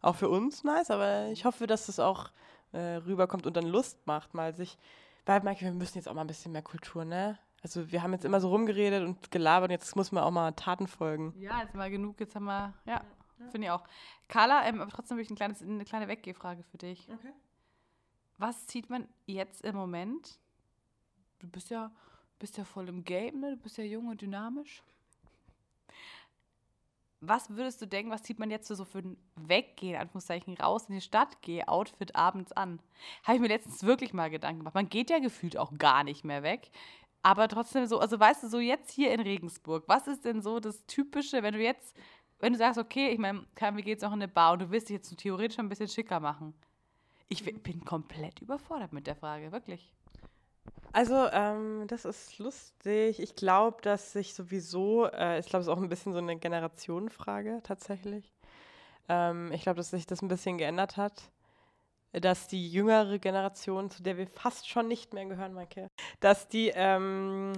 Auch 0.02 0.16
für 0.16 0.30
uns 0.30 0.64
nice, 0.64 0.92
aber 0.92 1.28
ich 1.28 1.46
hoffe, 1.46 1.68
dass 1.68 1.90
es 1.90 2.00
auch 2.00 2.30
äh, 2.72 2.98
rüberkommt 2.98 3.46
und 3.46 3.58
dann 3.58 3.66
Lust 3.66 4.06
macht, 4.06 4.34
mal 4.34 4.54
sich. 4.56 4.78
Weil, 5.26 5.42
Mike, 5.42 5.62
wir 5.62 5.72
müssen 5.72 5.98
jetzt 5.98 6.08
auch 6.08 6.14
mal 6.14 6.22
ein 6.22 6.28
bisschen 6.28 6.52
mehr 6.52 6.62
Kultur, 6.62 7.04
ne? 7.04 7.38
Also, 7.64 7.92
wir 7.92 8.04
haben 8.04 8.14
jetzt 8.14 8.24
immer 8.24 8.40
so 8.40 8.50
rumgeredet 8.50 9.04
und 9.04 9.32
gelabert 9.32 9.70
und 9.70 9.74
jetzt 9.74 9.96
muss 9.96 10.12
man 10.12 10.24
auch 10.24 10.32
mal 10.32 10.52
Taten 10.54 10.88
folgen. 10.88 11.34
Ja, 11.38 11.62
jetzt 11.62 11.76
mal 11.76 11.90
genug, 11.90 12.20
jetzt 12.20 12.36
haben 12.36 12.46
wir, 12.46 12.74
ja, 12.86 13.02
finde 13.50 13.68
ich 13.68 13.72
auch. 13.72 13.84
Carla, 14.28 14.66
ähm, 14.68 14.80
aber 14.80 14.92
trotzdem 14.92 15.16
habe 15.16 15.24
ich 15.24 15.30
ein 15.30 15.36
kleines, 15.36 15.62
eine 15.62 15.84
kleine 15.84 16.08
Weggehfrage 16.08 16.64
für 16.64 16.78
dich. 16.78 17.10
Okay. 17.12 17.34
Was 18.38 18.68
zieht 18.68 18.90
man 18.90 19.08
jetzt 19.26 19.64
im 19.66 19.76
Moment? 19.76 20.40
Du 21.40 21.48
bist 21.48 21.70
ja, 21.72 21.92
bist 22.40 22.58
ja 22.58 22.64
voll 22.64 22.88
im 22.88 23.04
Game, 23.04 23.40
ne? 23.40 23.52
Du 23.52 23.58
bist 23.58 23.78
ja 23.78 23.84
jung 23.84 24.08
und 24.08 24.22
dynamisch. 24.22 24.84
Was 27.20 27.50
würdest 27.50 27.82
du 27.82 27.88
denken, 27.88 28.12
was 28.12 28.22
zieht 28.22 28.38
man 28.38 28.52
jetzt 28.52 28.68
so 28.68 28.86
für 28.86 29.00
ein 29.00 29.18
Weggehen, 29.36 30.00
Anführungszeichen, 30.00 30.56
raus 30.58 30.86
in 30.88 30.96
die 30.96 31.02
Stadt, 31.02 31.42
geh 31.42 31.64
Outfit 31.64 32.16
abends 32.16 32.52
an? 32.52 32.80
Habe 33.24 33.36
ich 33.36 33.42
mir 33.42 33.48
letztens 33.48 33.84
wirklich 33.84 34.14
mal 34.14 34.30
Gedanken 34.30 34.60
gemacht. 34.60 34.76
Man 34.76 34.90
geht 34.90 35.10
ja 35.10 35.18
gefühlt 35.18 35.58
auch 35.58 35.72
gar 35.80 36.04
nicht 36.04 36.24
mehr 36.24 36.44
weg. 36.44 36.70
Aber 37.24 37.48
trotzdem 37.48 37.88
so, 37.88 38.00
also 38.00 38.20
weißt 38.20 38.44
du, 38.44 38.50
so 38.50 38.60
jetzt 38.60 38.92
hier 38.92 39.12
in 39.12 39.20
Regensburg, 39.20 39.86
was 39.88 40.08
ist 40.08 40.26
denn 40.26 40.42
so 40.42 40.60
das 40.60 40.86
Typische, 40.86 41.42
wenn 41.42 41.56
du 41.56 41.62
jetzt, 41.62 41.98
wenn 42.40 42.54
du 42.54 42.60
sagst, 42.60 42.80
okay, 42.80 43.10
ich 43.10 43.18
meine, 43.18 43.48
wir 43.56 43.72
gehen 43.72 43.88
jetzt 43.88 44.06
auch 44.06 44.14
in 44.14 44.22
eine 44.22 44.28
Bar 44.28 44.54
und 44.54 44.60
du 44.60 44.70
willst 44.70 44.90
dich 44.90 44.98
jetzt 44.98 45.18
theoretisch 45.18 45.58
ein 45.58 45.70
bisschen 45.70 45.88
schicker 45.88 46.20
machen. 46.20 46.54
Ich 47.30 47.44
bin 47.44 47.84
komplett 47.84 48.42
überfordert 48.42 48.94
mit 48.94 49.08
der 49.08 49.16
Frage, 49.16 49.52
wirklich. 49.52 49.92
Also, 50.94 51.28
ähm, 51.32 51.86
das 51.88 52.06
ist 52.06 52.40
lustig. 52.40 53.20
Ich 53.20 53.36
glaube, 53.36 53.82
dass 53.82 54.14
sich 54.14 54.34
sowieso, 54.34 55.06
äh, 55.06 55.40
ich 55.40 55.46
glaube, 55.46 55.62
es 55.62 55.68
ist 55.68 55.74
auch 55.74 55.82
ein 55.82 55.90
bisschen 55.90 56.14
so 56.14 56.20
eine 56.20 56.38
Generationenfrage 56.38 57.62
tatsächlich. 57.64 58.34
Ähm, 59.10 59.52
ich 59.52 59.62
glaube, 59.62 59.78
dass 59.78 59.92
sich 59.92 60.08
das 60.08 60.22
ein 60.22 60.28
bisschen 60.28 60.58
geändert 60.58 60.98
hat. 60.98 61.32
Dass 62.14 62.48
die 62.48 62.72
jüngere 62.72 63.20
Generation, 63.20 63.92
zu 63.92 64.02
der 64.02 64.18
wir 64.18 64.28
fast 64.28 64.68
schon 64.68 64.88
nicht 64.88 65.14
mehr 65.14 65.26
gehören, 65.26 65.54
Maike, 65.54 65.90
dass 66.20 66.48
die, 66.48 66.72
ähm, 66.74 67.54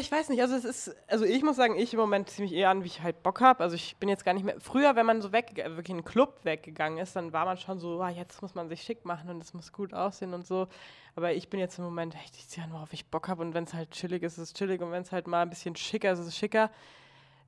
ich 0.00 0.10
weiß 0.10 0.28
nicht, 0.28 0.40
also 0.40 0.56
es 0.56 0.64
ist, 0.64 0.96
also 1.06 1.24
ich 1.24 1.42
muss 1.42 1.56
sagen, 1.56 1.76
ich 1.76 1.92
im 1.92 2.00
Moment 2.00 2.30
ziehe 2.30 2.44
mich 2.44 2.54
eher 2.54 2.70
an, 2.70 2.82
wie 2.82 2.88
ich 2.88 3.02
halt 3.02 3.22
Bock 3.22 3.40
habe. 3.40 3.62
Also 3.62 3.76
ich 3.76 3.96
bin 3.96 4.08
jetzt 4.08 4.24
gar 4.24 4.34
nicht 4.34 4.44
mehr, 4.44 4.60
früher, 4.60 4.96
wenn 4.96 5.06
man 5.06 5.20
so 5.22 5.32
weg, 5.32 5.52
wirklich 5.54 5.90
in 5.90 5.96
einen 5.96 6.04
Club 6.04 6.40
weggegangen 6.44 6.98
ist, 6.98 7.14
dann 7.14 7.32
war 7.32 7.44
man 7.44 7.56
schon 7.58 7.78
so, 7.78 8.00
ah, 8.00 8.10
jetzt 8.10 8.42
muss 8.42 8.54
man 8.54 8.68
sich 8.68 8.82
schick 8.82 9.04
machen 9.04 9.30
und 9.30 9.42
es 9.42 9.54
muss 9.54 9.72
gut 9.72 9.94
aussehen 9.94 10.34
und 10.34 10.46
so. 10.46 10.68
Aber 11.14 11.32
ich 11.32 11.48
bin 11.48 11.60
jetzt 11.60 11.78
im 11.78 11.84
Moment 11.84 12.14
echt, 12.16 12.36
ich 12.36 12.48
ziehe 12.48 12.64
an, 12.64 12.72
worauf 12.72 12.92
ich 12.92 13.06
Bock 13.06 13.28
habe 13.28 13.42
und 13.42 13.54
wenn 13.54 13.64
es 13.64 13.74
halt 13.74 13.90
chillig 13.92 14.22
ist, 14.22 14.38
ist 14.38 14.50
es 14.50 14.54
chillig 14.54 14.80
und 14.80 14.90
wenn 14.90 15.02
es 15.02 15.12
halt 15.12 15.26
mal 15.26 15.42
ein 15.42 15.50
bisschen 15.50 15.76
schicker 15.76 16.12
ist, 16.12 16.18
ist 16.18 16.26
es 16.26 16.36
schicker. 16.36 16.70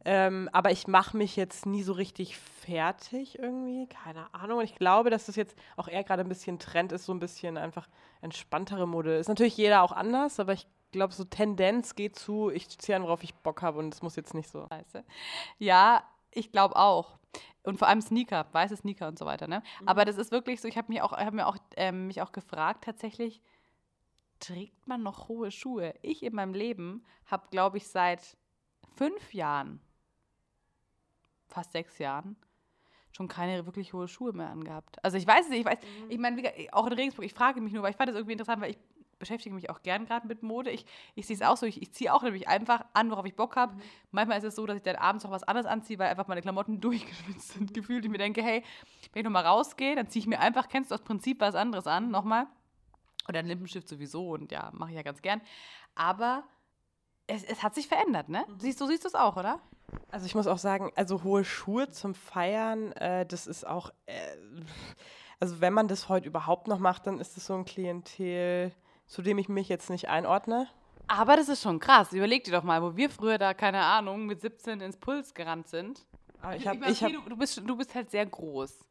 Ähm, 0.04 0.48
aber 0.52 0.70
ich 0.70 0.86
mache 0.86 1.16
mich 1.16 1.36
jetzt 1.36 1.66
nie 1.66 1.82
so 1.82 1.92
richtig 1.92 2.38
fertig 2.38 3.38
irgendwie. 3.38 3.86
Keine 3.86 4.32
Ahnung. 4.32 4.58
Und 4.58 4.64
ich 4.64 4.74
glaube, 4.74 5.10
dass 5.10 5.26
das 5.26 5.36
jetzt 5.36 5.54
auch 5.76 5.88
eher 5.88 6.04
gerade 6.04 6.22
ein 6.22 6.28
bisschen 6.28 6.58
Trend 6.58 6.92
ist, 6.92 7.04
so 7.04 7.12
ein 7.12 7.20
bisschen 7.20 7.58
einfach 7.58 7.86
entspanntere 8.22 8.88
Mode. 8.88 9.16
Ist 9.16 9.28
natürlich 9.28 9.58
jeder 9.58 9.82
auch 9.82 9.92
anders, 9.92 10.40
aber 10.40 10.54
ich 10.54 10.66
glaube, 10.90 11.14
so 11.14 11.24
Tendenz 11.24 11.94
geht 11.94 12.16
zu, 12.16 12.50
ich 12.50 12.68
ziehe 12.78 12.96
an, 12.96 13.02
worauf 13.02 13.22
ich 13.22 13.34
Bock 13.34 13.62
habe 13.62 13.78
und 13.78 13.94
es 13.94 14.02
muss 14.02 14.16
jetzt 14.16 14.34
nicht 14.34 14.48
so. 14.48 14.66
Scheiße. 14.68 15.04
Ja, 15.58 16.04
ich 16.30 16.52
glaube 16.52 16.76
auch. 16.76 17.18
Und 17.62 17.78
vor 17.78 17.88
allem 17.88 18.00
Sneaker, 18.00 18.46
weiße 18.52 18.76
Sneaker 18.76 19.08
und 19.08 19.18
so 19.18 19.26
weiter. 19.26 19.46
Ne? 19.46 19.62
Aber 19.84 20.04
das 20.04 20.16
ist 20.16 20.32
wirklich 20.32 20.60
so, 20.60 20.68
ich 20.68 20.78
habe 20.78 20.92
mich 20.92 21.02
auch, 21.02 21.12
hab 21.12 21.34
mir 21.34 21.46
auch, 21.46 21.56
ähm, 21.76 22.06
mich 22.06 22.22
auch 22.22 22.32
gefragt, 22.32 22.84
tatsächlich, 22.84 23.42
trägt 24.40 24.88
man 24.88 25.02
noch 25.02 25.28
hohe 25.28 25.50
Schuhe? 25.50 25.94
Ich 26.02 26.22
in 26.22 26.34
meinem 26.34 26.54
Leben 26.54 27.04
habe, 27.26 27.46
glaube 27.50 27.76
ich, 27.76 27.86
seit 27.88 28.38
fünf 28.96 29.34
Jahren, 29.34 29.80
fast 31.48 31.72
sechs 31.72 31.98
Jahren, 31.98 32.36
schon 33.12 33.28
keine 33.28 33.66
wirklich 33.66 33.92
hohe 33.92 34.08
Schuhe 34.08 34.32
mehr 34.32 34.48
angehabt. 34.48 35.02
Also 35.04 35.16
ich 35.16 35.26
weiß 35.26 35.44
es 35.44 35.50
nicht, 35.50 35.60
ich 35.60 35.66
weiß, 35.66 35.78
ich 36.08 36.18
meine, 36.18 36.42
auch 36.72 36.86
in 36.86 36.92
Regensburg, 36.92 37.24
ich 37.24 37.34
frage 37.34 37.60
mich 37.60 37.72
nur, 37.72 37.82
weil 37.82 37.90
ich 37.90 37.96
fand 37.96 38.08
das 38.08 38.16
irgendwie 38.16 38.32
interessant, 38.32 38.62
weil 38.62 38.70
ich 38.70 38.78
beschäftige 39.20 39.54
mich 39.54 39.70
auch 39.70 39.82
gern 39.82 40.06
gerade 40.06 40.26
mit 40.26 40.42
Mode. 40.42 40.70
Ich, 40.70 40.84
ich 41.14 41.28
sehe 41.28 41.36
es 41.36 41.42
auch 41.42 41.56
so, 41.56 41.66
ich, 41.66 41.80
ich 41.80 41.92
ziehe 41.92 42.12
auch 42.12 42.24
nämlich 42.24 42.48
einfach 42.48 42.84
an, 42.92 43.10
worauf 43.12 43.24
ich 43.26 43.36
Bock 43.36 43.54
habe. 43.54 43.76
Manchmal 44.10 44.38
ist 44.38 44.44
es 44.44 44.56
so, 44.56 44.66
dass 44.66 44.76
ich 44.76 44.82
dann 44.82 44.96
abends 44.96 45.22
noch 45.22 45.30
was 45.30 45.44
anderes 45.44 45.66
anziehe, 45.66 45.98
weil 46.00 46.08
einfach 46.08 46.26
meine 46.26 46.42
Klamotten 46.42 46.80
durchgeschwitzt 46.80 47.52
sind, 47.52 47.72
gefühlt. 47.72 48.04
Ich 48.04 48.10
mir 48.10 48.18
denke, 48.18 48.42
hey, 48.42 48.64
wenn 49.12 49.20
ich 49.20 49.24
nochmal 49.24 49.46
rausgehe, 49.46 49.94
dann 49.94 50.08
ziehe 50.08 50.22
ich 50.22 50.26
mir 50.26 50.40
einfach, 50.40 50.68
kennst 50.68 50.90
du 50.90 50.96
aus 50.96 51.02
Prinzip 51.02 51.40
was 51.40 51.54
anderes 51.54 51.86
an, 51.86 52.10
nochmal. 52.10 52.46
Oder 53.28 53.40
ein 53.40 53.46
Lippenstift 53.46 53.86
sowieso 53.86 54.30
und 54.30 54.50
ja, 54.50 54.70
mache 54.72 54.90
ich 54.90 54.96
ja 54.96 55.02
ganz 55.02 55.22
gern. 55.22 55.40
Aber 55.94 56.42
es, 57.28 57.44
es 57.44 57.62
hat 57.62 57.74
sich 57.74 57.86
verändert, 57.86 58.28
ne? 58.28 58.44
Siehst 58.58 58.80
du, 58.80 58.86
siehst 58.86 59.04
du 59.04 59.08
es 59.08 59.14
auch, 59.14 59.36
oder? 59.36 59.60
Also 60.10 60.26
ich 60.26 60.34
muss 60.34 60.46
auch 60.46 60.58
sagen, 60.58 60.90
also 60.96 61.22
hohe 61.22 61.44
Schuhe 61.44 61.90
zum 61.90 62.14
Feiern, 62.14 62.92
äh, 62.92 63.26
das 63.26 63.46
ist 63.46 63.66
auch, 63.66 63.90
äh, 64.06 64.14
also 65.38 65.60
wenn 65.60 65.72
man 65.72 65.88
das 65.88 66.08
heute 66.08 66.28
überhaupt 66.28 66.68
noch 66.68 66.78
macht, 66.78 67.06
dann 67.06 67.18
ist 67.18 67.36
das 67.36 67.46
so 67.46 67.54
ein 67.54 67.64
Klientel, 67.64 68.72
zu 69.10 69.22
dem 69.22 69.38
ich 69.38 69.48
mich 69.48 69.68
jetzt 69.68 69.90
nicht 69.90 70.08
einordne. 70.08 70.68
Aber 71.08 71.34
das 71.36 71.48
ist 71.48 71.62
schon 71.62 71.80
krass. 71.80 72.12
Überleg 72.12 72.44
dir 72.44 72.52
doch 72.52 72.62
mal, 72.62 72.80
wo 72.80 72.96
wir 72.96 73.10
früher 73.10 73.38
da, 73.38 73.52
keine 73.52 73.82
Ahnung, 73.82 74.26
mit 74.26 74.40
17 74.40 74.80
ins 74.80 74.96
Puls 74.96 75.34
gerannt 75.34 75.66
sind. 75.66 76.06
Aber 76.40 76.54
ich 76.54 76.66
habe, 76.66 76.78
meine, 76.78 76.92
ich 76.92 77.02
hab, 77.02 77.10
du, 77.12 77.20
du, 77.28 77.36
bist, 77.36 77.60
du 77.66 77.76
bist 77.76 77.92
halt 77.94 78.10
sehr 78.12 78.24
groß. 78.24 78.86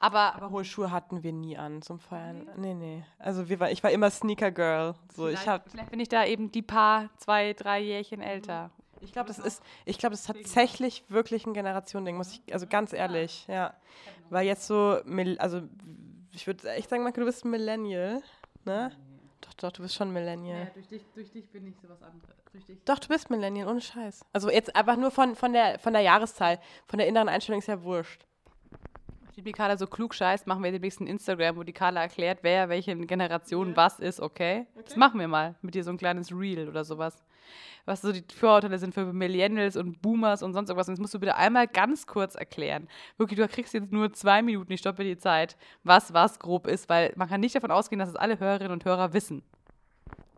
Aber, 0.00 0.34
aber 0.34 0.50
hohe 0.50 0.64
Schuhe 0.64 0.90
hatten 0.90 1.22
wir 1.22 1.32
nie 1.32 1.56
an 1.56 1.82
zum 1.82 2.00
Feiern. 2.00 2.48
Nee, 2.56 2.74
nee. 2.74 3.04
Also 3.18 3.48
wir 3.48 3.60
war, 3.60 3.70
ich 3.70 3.82
war 3.84 3.92
immer 3.92 4.10
Sneaker 4.10 4.50
Girl. 4.50 4.94
So, 5.14 5.28
ich 5.28 5.38
vielleicht, 5.38 5.46
habe, 5.46 5.70
vielleicht 5.70 5.90
bin 5.90 6.00
ich 6.00 6.08
da 6.08 6.24
eben 6.24 6.50
die 6.50 6.62
paar, 6.62 7.08
zwei, 7.18 7.52
drei 7.52 7.80
Jährchen 7.80 8.22
älter. 8.22 8.70
ich 9.00 9.12
glaube, 9.12 9.28
das 9.28 9.38
ist, 9.38 9.62
ich 9.84 9.98
glaube, 9.98 10.14
das 10.14 10.22
ist 10.22 10.26
tatsächlich 10.26 11.04
wirklich 11.08 11.46
ein 11.46 11.54
Generationending, 11.54 12.16
muss 12.16 12.32
ich, 12.32 12.52
also 12.52 12.66
ganz 12.66 12.92
ehrlich, 12.92 13.46
ja. 13.46 13.74
Weil 14.30 14.46
jetzt 14.46 14.66
so, 14.66 15.00
also 15.38 15.62
ich 16.32 16.46
würde 16.48 16.72
echt 16.72 16.90
sagen, 16.90 17.04
Marke, 17.04 17.20
du 17.20 17.26
bist 17.26 17.44
ein 17.44 17.50
Millennial, 17.50 18.20
ne? 18.64 18.90
Doch, 19.60 19.72
du 19.72 19.82
bist 19.82 19.94
schon 19.94 20.10
Millennial. 20.10 20.70
durch, 20.72 20.88
dich, 20.88 21.02
durch 21.14 21.30
dich 21.30 21.50
bin 21.50 21.66
ich 21.66 21.76
sowas 21.80 22.02
anderes. 22.02 22.34
Durch 22.50 22.64
dich. 22.64 22.78
Doch, 22.84 22.98
du 22.98 23.08
bist 23.08 23.28
Millennial, 23.28 23.68
ohne 23.68 23.80
Scheiß. 23.80 24.24
Also 24.32 24.50
jetzt 24.50 24.74
einfach 24.74 24.96
nur 24.96 25.10
von, 25.10 25.36
von, 25.36 25.52
der, 25.52 25.78
von 25.78 25.92
der 25.92 26.00
Jahreszahl, 26.02 26.58
von 26.86 26.98
der 26.98 27.06
inneren 27.06 27.28
Einstellung 27.28 27.58
ist 27.60 27.68
ja 27.68 27.82
wurscht. 27.82 28.26
Die 29.36 29.52
Carla 29.52 29.78
so 29.78 29.86
klug 29.86 30.14
scheißt, 30.14 30.46
machen 30.46 30.62
wir 30.62 30.70
demnächst 30.70 31.00
ein 31.00 31.06
Instagram, 31.06 31.56
wo 31.56 31.62
die 31.62 31.72
Carla 31.72 32.02
erklärt, 32.02 32.40
wer 32.42 32.68
welche 32.68 32.94
Generation 32.94 33.74
was 33.74 33.98
ist, 33.98 34.20
okay? 34.20 34.66
Das 34.84 34.96
machen 34.96 35.18
wir 35.18 35.28
mal. 35.28 35.54
Mit 35.62 35.74
dir 35.74 35.82
so 35.82 35.90
ein 35.90 35.96
kleines 35.96 36.30
Reel 36.30 36.68
oder 36.68 36.84
sowas. 36.84 37.16
Was 37.86 38.02
so 38.02 38.12
die 38.12 38.24
Vorurteile 38.34 38.78
sind 38.78 38.94
für 38.94 39.12
Millennials 39.12 39.76
und 39.76 40.02
Boomers 40.02 40.42
und 40.42 40.52
sonst 40.52 40.68
irgendwas. 40.68 40.88
Und 40.88 40.94
das 40.94 41.00
musst 41.00 41.14
du 41.14 41.20
bitte 41.20 41.36
einmal 41.36 41.66
ganz 41.66 42.06
kurz 42.06 42.34
erklären. 42.34 42.88
Wirklich, 43.16 43.38
du 43.38 43.48
kriegst 43.48 43.74
jetzt 43.74 43.92
nur 43.92 44.12
zwei 44.12 44.42
Minuten, 44.42 44.72
ich 44.72 44.80
stoppe 44.80 45.04
die 45.04 45.16
Zeit, 45.16 45.56
was 45.82 46.12
was 46.12 46.38
grob 46.38 46.66
ist, 46.66 46.88
weil 46.88 47.12
man 47.16 47.28
kann 47.28 47.40
nicht 47.40 47.54
davon 47.54 47.70
ausgehen, 47.70 47.98
dass 47.98 48.08
es 48.08 48.16
alle 48.16 48.38
Hörerinnen 48.38 48.72
und 48.72 48.84
Hörer 48.84 49.12
wissen. 49.12 49.42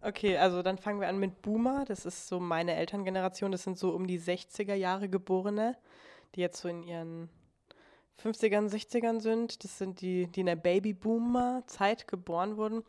Okay, 0.04 0.37
also 0.37 0.62
dann 0.62 0.78
fangen 0.78 1.00
wir 1.00 1.09
an 1.09 1.18
mit 1.18 1.42
Boomer. 1.42 1.85
Das 1.87 2.06
ist 2.06 2.26
so 2.26 2.40
meine 2.40 2.75
Elterngeneration. 2.75 3.52
Das 3.52 3.62
sind 3.62 3.78
so 3.78 3.90
um 3.90 4.09
die 4.09 4.18
60er 4.18 4.75
Jahre 4.75 5.09
Geborene, 5.09 5.76
die 6.35 6.40
jetzt 6.40 6.61
so 6.61 6.68
in 6.68 6.82
ihren 6.82 7.28
50ern, 8.21 8.68
60ern 8.68 9.21
sind. 9.21 9.62
Das 9.62 9.78
sind 9.78 10.00
die, 10.00 10.26
die 10.26 10.40
in 10.40 10.47
der 10.47 10.56
Baby-Boomer-Zeit 10.56 12.09
geboren 12.09 12.56
wurden. 12.56 12.82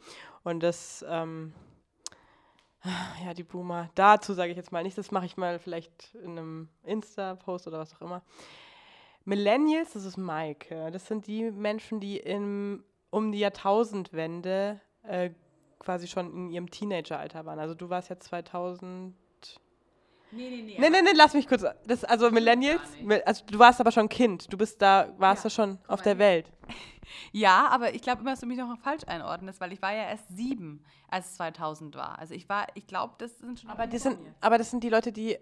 Und 0.43 0.63
das, 0.63 1.05
ähm, 1.07 1.53
ja, 3.25 3.33
die 3.33 3.43
Boomer, 3.43 3.89
dazu 3.95 4.33
sage 4.33 4.51
ich 4.51 4.57
jetzt 4.57 4.71
mal 4.71 4.83
nicht, 4.83 4.97
das 4.97 5.11
mache 5.11 5.25
ich 5.25 5.37
mal 5.37 5.59
vielleicht 5.59 6.15
in 6.15 6.31
einem 6.31 6.69
Insta-Post 6.83 7.67
oder 7.67 7.79
was 7.79 7.95
auch 7.95 8.01
immer. 8.01 8.21
Millennials, 9.25 9.93
das 9.93 10.03
ist 10.03 10.17
Mike. 10.17 10.91
Das 10.91 11.07
sind 11.07 11.27
die 11.27 11.49
Menschen, 11.51 11.99
die 11.99 12.17
im, 12.17 12.83
um 13.09 13.31
die 13.31 13.39
Jahrtausendwende 13.39 14.81
äh, 15.03 15.29
quasi 15.79 16.07
schon 16.07 16.33
in 16.33 16.49
ihrem 16.49 16.69
Teenageralter 16.69 17.45
waren. 17.45 17.59
Also 17.59 17.73
du 17.73 17.89
warst 17.89 18.09
ja 18.09 18.19
2000. 18.19 19.15
Nee, 20.35 20.49
nee, 20.49 20.61
nee. 20.63 20.75
Nee, 20.79 20.89
nee, 20.89 21.01
nee, 21.01 21.11
lass 21.15 21.33
mich 21.33 21.47
kurz. 21.47 21.63
Das, 21.85 22.03
also 22.03 22.31
Millennials, 22.31 22.81
Mil- 23.01 23.21
also 23.25 23.43
du 23.45 23.59
warst 23.59 23.79
aber 23.79 23.91
schon 23.91 24.09
Kind. 24.09 24.51
Du 24.51 24.57
bist 24.57 24.81
da, 24.81 25.09
warst 25.17 25.43
Ja, 25.43 25.49
ja 25.49 25.55
schon 25.55 25.77
auf 25.87 26.01
der. 26.01 26.17
Welt. 26.17 26.45
Ja, 27.33 27.67
aber 27.67 27.93
ich 27.93 28.01
glaube 28.01 28.21
immer, 28.21 28.31
dass 28.31 28.39
du 28.39 28.45
mich 28.45 28.57
noch 28.57 28.75
falsch 28.79 29.03
einordnest, 29.07 29.59
weil 29.59 29.73
ich 29.73 29.81
war 29.81 29.91
ja 29.93 30.03
erst 30.03 30.25
sieben, 30.35 30.83
als 31.09 31.27
es 31.31 31.35
2000 31.35 31.95
war. 31.95 32.17
Also 32.17 32.33
ich 32.33 32.47
war, 32.47 32.67
ich 32.75 32.87
glaube, 32.87 33.15
das 33.17 33.37
sind 33.39 33.59
schon. 33.59 33.69
Aber 33.69 33.85
das 33.87 34.03
sind, 34.03 34.17
aber 34.39 34.57
das 34.57 34.71
sind 34.71 34.83
die 34.83 34.89
Leute, 34.89 35.11
die 35.11 35.37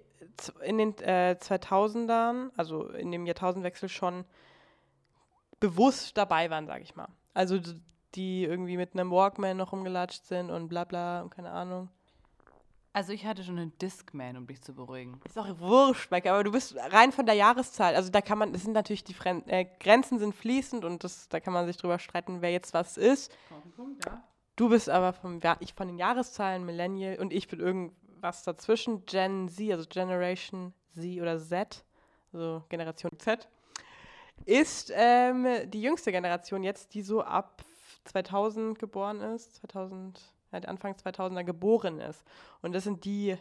in 0.64 0.80
den 0.80 0.98
äh, 0.98 1.38
2000ern, 1.40 2.50
also 2.58 2.88
in 2.90 3.12
dem 3.12 3.26
Jahrtausendwechsel 3.28 3.90
schon 3.90 4.26
bewusst 5.60 6.18
dabei 6.18 6.50
waren, 6.50 6.66
sage 6.66 6.84
ich 6.84 6.96
mal. 6.96 7.08
Also 7.34 7.60
die 8.16 8.44
irgendwie 8.44 8.76
mit 8.78 8.94
einem 8.94 9.12
Walkman 9.12 9.58
noch 9.58 9.72
rumgelatscht 9.72 10.26
sind 10.26 10.50
und 10.50 10.68
bla 10.68 10.84
bla 10.84 11.22
und 11.22 11.30
keine 11.30 11.52
Ahnung. 11.52 11.90
Also 12.94 13.14
ich 13.14 13.26
hatte 13.26 13.44
schon 13.44 13.58
einen 13.58 13.78
Discman, 13.78 14.36
um 14.36 14.48
dich 14.48 14.62
zu 14.62 14.74
beruhigen. 14.74 15.22
Ist 15.24 15.38
doch 15.38 15.60
wurscht, 15.60 16.12
Mike, 16.12 16.30
aber 16.30 16.44
du 16.44 16.52
bist 16.52 16.76
rein 16.76 17.14
von 17.14 17.26
der 17.26 17.36
Jahreszahl. 17.36 17.96
Also 17.96 18.12
da 18.12 18.20
kann 18.20 18.38
man, 18.38 18.52
das 18.52 18.64
sind 18.64 18.74
natürlich 18.74 19.06
die 19.06 19.14
Fren 19.14 19.48
äh, 19.48 19.66
Grenzen 19.80 20.20
sind 20.20 20.36
fließend 20.36 20.84
und 20.84 21.04
das, 21.04 21.30
da 21.30 21.40
kann 21.40 21.54
man 21.54 21.66
sich 21.66 21.78
drüber 21.78 22.00
streiten, 22.00 22.42
wer 22.42 22.52
jetzt 22.52 22.74
was 22.74 22.98
ist. 22.98 23.32
Du 24.58 24.70
bist 24.70 24.90
aber 24.90 25.14
vom, 25.14 25.40
ja, 25.42 25.56
ich 25.62 25.74
von 25.74 25.88
den 25.88 25.98
Jahreszahlen 25.98 26.66
Millennial 26.66 27.18
und 27.20 27.32
ich 27.32 27.48
bin 27.48 27.62
irgendwas 27.62 28.44
dazwischen, 28.44 29.06
Gen 29.06 29.48
Z, 29.48 29.72
also 29.72 29.88
Generation 29.88 30.74
Z 30.94 31.22
oder 31.22 31.40
Z, 31.40 31.86
also 32.34 32.64
Generation 32.68 33.12
Z, 33.18 33.48
ist 34.46 34.92
ähm, 34.94 35.48
die 35.68 35.82
jüngste 35.82 36.12
Generation 36.12 36.64
jetzt, 36.64 36.94
die 36.94 37.04
so 37.04 37.22
ab 37.22 37.64
2000 38.04 38.78
geboren 38.78 39.22
ist, 39.22 39.56
2000, 39.56 40.20
halt 40.52 40.68
Anfang 40.68 40.94
2000er 40.94 41.44
geboren 41.44 42.00
ist. 42.00 42.24
Und 42.62 42.74
das 42.74 42.84
sind 42.84 43.06
die 43.06 43.38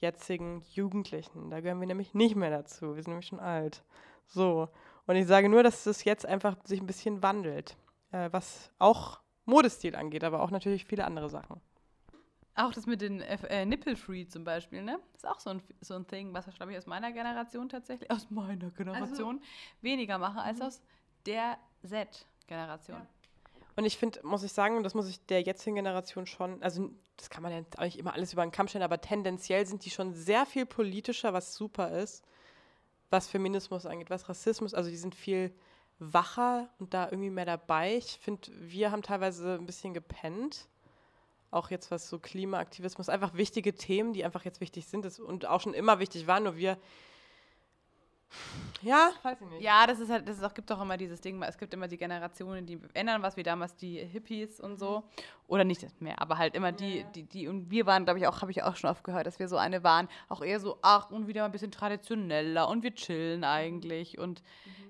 jetzigen 0.00 0.62
Jugendlichen. 0.72 1.50
Da 1.50 1.60
gehören 1.60 1.80
wir 1.80 1.86
nämlich 1.86 2.14
nicht 2.14 2.36
mehr 2.36 2.50
dazu. 2.50 2.96
Wir 2.96 3.02
sind 3.02 3.12
nämlich 3.12 3.28
schon 3.28 3.40
alt. 3.40 3.82
So. 4.26 4.68
Und 5.06 5.16
ich 5.16 5.26
sage 5.26 5.48
nur, 5.48 5.62
dass 5.62 5.84
das 5.84 6.04
jetzt 6.04 6.26
einfach 6.26 6.56
sich 6.64 6.80
ein 6.80 6.86
bisschen 6.86 7.22
wandelt. 7.22 7.76
Äh, 8.12 8.28
was 8.30 8.70
auch 8.78 9.20
Modestil 9.46 9.96
angeht, 9.96 10.22
aber 10.22 10.42
auch 10.42 10.50
natürlich 10.50 10.84
viele 10.84 11.04
andere 11.04 11.28
Sachen. 11.28 11.60
Auch 12.54 12.72
das 12.72 12.86
mit 12.86 13.00
den 13.00 13.22
äh, 13.22 13.64
Nipple-Free 13.64 14.26
zum 14.26 14.44
Beispiel, 14.44 14.82
ne? 14.82 14.98
Ist 15.14 15.26
auch 15.26 15.40
so 15.40 15.50
ein, 15.50 15.62
so 15.80 15.94
ein 15.94 16.06
Thing, 16.06 16.34
was, 16.34 16.46
glaube 16.54 16.72
ich, 16.72 16.78
aus 16.78 16.86
meiner 16.86 17.10
Generation 17.10 17.68
tatsächlich, 17.70 18.10
aus 18.10 18.30
meiner 18.30 18.70
Generation, 18.70 19.40
weniger 19.80 20.18
mache 20.18 20.40
als 20.40 20.60
aus 20.60 20.82
der 21.24 21.56
Z-Generation. 21.82 23.00
Und 23.74 23.84
ich 23.84 23.96
finde, 23.96 24.20
muss 24.22 24.42
ich 24.42 24.52
sagen, 24.52 24.76
und 24.76 24.82
das 24.82 24.94
muss 24.94 25.08
ich 25.08 25.24
der 25.26 25.40
jetzigen 25.40 25.76
Generation 25.76 26.26
schon, 26.26 26.62
also 26.62 26.90
das 27.16 27.30
kann 27.30 27.42
man 27.42 27.52
ja 27.52 27.84
nicht 27.84 27.98
immer 27.98 28.12
alles 28.12 28.32
über 28.32 28.42
den 28.42 28.52
Kamm 28.52 28.68
stellen, 28.68 28.84
aber 28.84 29.00
tendenziell 29.00 29.66
sind 29.66 29.84
die 29.84 29.90
schon 29.90 30.12
sehr 30.12 30.44
viel 30.44 30.66
politischer, 30.66 31.32
was 31.32 31.54
super 31.54 31.90
ist, 31.90 32.22
was 33.10 33.28
Feminismus 33.28 33.86
angeht, 33.86 34.10
was 34.10 34.28
Rassismus, 34.28 34.74
also 34.74 34.90
die 34.90 34.96
sind 34.96 35.14
viel 35.14 35.54
wacher 35.98 36.68
und 36.78 36.92
da 36.94 37.06
irgendwie 37.06 37.30
mehr 37.30 37.44
dabei. 37.44 37.96
Ich 37.96 38.18
finde, 38.20 38.50
wir 38.58 38.90
haben 38.90 39.02
teilweise 39.02 39.54
ein 39.54 39.66
bisschen 39.66 39.94
gepennt. 39.94 40.66
Auch 41.50 41.70
jetzt 41.70 41.90
was 41.90 42.08
so 42.08 42.18
Klimaaktivismus, 42.18 43.08
einfach 43.08 43.34
wichtige 43.34 43.74
Themen, 43.74 44.14
die 44.14 44.24
einfach 44.24 44.44
jetzt 44.44 44.60
wichtig 44.60 44.86
sind 44.86 45.18
und 45.20 45.46
auch 45.46 45.60
schon 45.60 45.74
immer 45.74 45.98
wichtig 45.98 46.26
waren, 46.26 46.44
nur 46.44 46.56
wir. 46.56 46.78
Ja, 48.82 49.10
weiß 49.22 49.40
ich 49.40 49.46
nicht. 49.48 49.62
Ja, 49.62 49.86
das 49.86 50.00
ist 50.00 50.10
halt, 50.10 50.28
das 50.28 50.38
ist 50.38 50.44
auch, 50.44 50.54
gibt 50.54 50.70
auch 50.72 50.80
immer 50.80 50.96
dieses 50.96 51.20
Ding, 51.20 51.40
es 51.42 51.56
gibt 51.58 51.72
immer 51.74 51.88
die 51.88 51.96
Generationen, 51.96 52.66
die 52.66 52.78
ändern 52.94 53.22
was, 53.22 53.36
wie 53.36 53.42
damals 53.42 53.76
die 53.76 53.98
Hippies 53.98 54.60
und 54.60 54.78
so. 54.78 55.04
Oder 55.46 55.64
nicht 55.64 56.00
mehr, 56.00 56.20
aber 56.20 56.38
halt 56.38 56.54
immer 56.54 56.72
die, 56.72 57.04
die, 57.14 57.22
die, 57.24 57.48
und 57.48 57.70
wir 57.70 57.86
waren, 57.86 58.04
glaube 58.04 58.18
ich, 58.18 58.26
auch, 58.26 58.40
habe 58.42 58.50
ich 58.50 58.62
auch 58.62 58.76
schon 58.76 58.90
oft 58.90 59.04
gehört, 59.04 59.26
dass 59.26 59.38
wir 59.38 59.48
so 59.48 59.56
eine 59.56 59.84
waren, 59.84 60.08
auch 60.28 60.42
eher 60.42 60.60
so, 60.60 60.78
ach, 60.82 61.10
und 61.10 61.26
wieder 61.26 61.42
mal 61.42 61.46
ein 61.46 61.52
bisschen 61.52 61.70
traditioneller 61.70 62.68
und 62.68 62.82
wir 62.82 62.94
chillen 62.94 63.44
eigentlich. 63.44 64.18
Und 64.18 64.42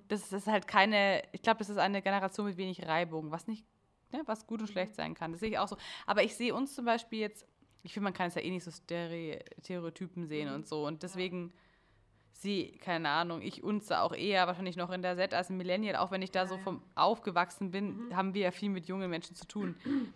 das 0.08 0.32
ist 0.32 0.46
halt 0.46 0.66
keine, 0.66 1.22
ich 1.32 1.42
glaube, 1.42 1.58
das 1.58 1.68
ist 1.68 1.78
eine 1.78 2.02
Generation 2.02 2.46
mit 2.46 2.56
wenig 2.56 2.86
Reibung, 2.86 3.30
was 3.30 3.46
nicht, 3.46 3.64
ne, 4.12 4.22
was 4.26 4.46
gut 4.46 4.60
und 4.60 4.68
schlecht 4.68 4.94
sein 4.94 5.14
kann. 5.14 5.32
Das 5.32 5.40
sehe 5.40 5.50
ich 5.50 5.58
auch 5.58 5.68
so. 5.68 5.76
Aber 6.06 6.22
ich 6.22 6.36
sehe 6.36 6.54
uns 6.54 6.74
zum 6.74 6.84
Beispiel 6.84 7.20
jetzt, 7.20 7.46
ich 7.82 7.92
finde, 7.92 8.04
man 8.04 8.14
kann 8.14 8.28
es 8.28 8.34
ja 8.36 8.42
eh 8.42 8.50
nicht 8.50 8.64
so 8.64 8.70
Stere- 8.70 9.40
Stereotypen 9.62 10.26
sehen 10.26 10.48
und 10.52 10.68
so. 10.68 10.86
Und 10.86 11.02
deswegen 11.02 11.52
sehe, 12.32 12.72
keine 12.78 13.08
Ahnung, 13.08 13.42
ich 13.42 13.62
uns 13.62 13.86
da 13.86 14.02
auch 14.02 14.12
eher 14.12 14.46
wahrscheinlich 14.46 14.76
noch 14.76 14.90
in 14.90 15.02
der 15.02 15.16
Z 15.16 15.34
als 15.34 15.50
ein 15.50 15.56
Millennial, 15.56 15.96
auch 15.96 16.10
wenn 16.10 16.22
ich 16.22 16.30
da 16.30 16.46
so 16.46 16.58
vom 16.58 16.82
aufgewachsen 16.94 17.70
bin, 17.70 18.14
haben 18.16 18.34
wir 18.34 18.42
ja 18.42 18.50
viel 18.50 18.70
mit 18.70 18.86
jungen 18.86 19.10
Menschen 19.10 19.36
zu 19.36 19.46
tun. 19.46 19.76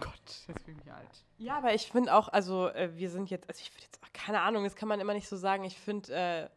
Gott, 0.00 0.44
jetzt 0.48 0.64
bin 0.64 0.78
ich 0.82 0.90
alt. 0.90 1.24
Ja, 1.38 1.58
aber 1.58 1.74
ich 1.74 1.90
finde 1.90 2.14
auch, 2.14 2.28
also 2.28 2.68
äh, 2.68 2.96
wir 2.96 3.10
sind 3.10 3.30
jetzt, 3.30 3.48
also 3.48 3.60
ich 3.60 3.70
finde 3.70 3.84
jetzt, 3.84 4.00
ach, 4.02 4.12
keine 4.12 4.40
Ahnung, 4.40 4.64
das 4.64 4.76
kann 4.76 4.88
man 4.88 5.00
immer 5.00 5.14
nicht 5.14 5.28
so 5.28 5.36
sagen. 5.36 5.64
Ich 5.64 5.78
finde, 5.78 6.14
äh, 6.14 6.48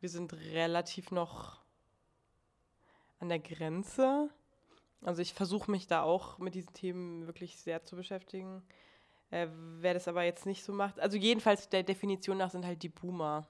wir 0.00 0.08
sind 0.08 0.32
relativ 0.34 1.10
noch 1.10 1.62
an 3.18 3.28
der 3.28 3.38
Grenze. 3.38 4.30
Also 5.02 5.22
ich 5.22 5.32
versuche 5.32 5.70
mich 5.70 5.86
da 5.86 6.02
auch 6.02 6.38
mit 6.38 6.54
diesen 6.54 6.74
Themen 6.74 7.26
wirklich 7.26 7.56
sehr 7.56 7.84
zu 7.84 7.96
beschäftigen. 7.96 8.62
Äh, 9.30 9.48
wer 9.78 9.94
das 9.94 10.08
aber 10.08 10.22
jetzt 10.22 10.46
nicht 10.46 10.62
so 10.62 10.72
macht, 10.72 11.00
also 11.00 11.16
jedenfalls 11.16 11.68
der 11.68 11.82
Definition 11.82 12.36
nach 12.36 12.50
sind 12.50 12.64
halt 12.64 12.82
die 12.82 12.88
Boomer. 12.88 13.48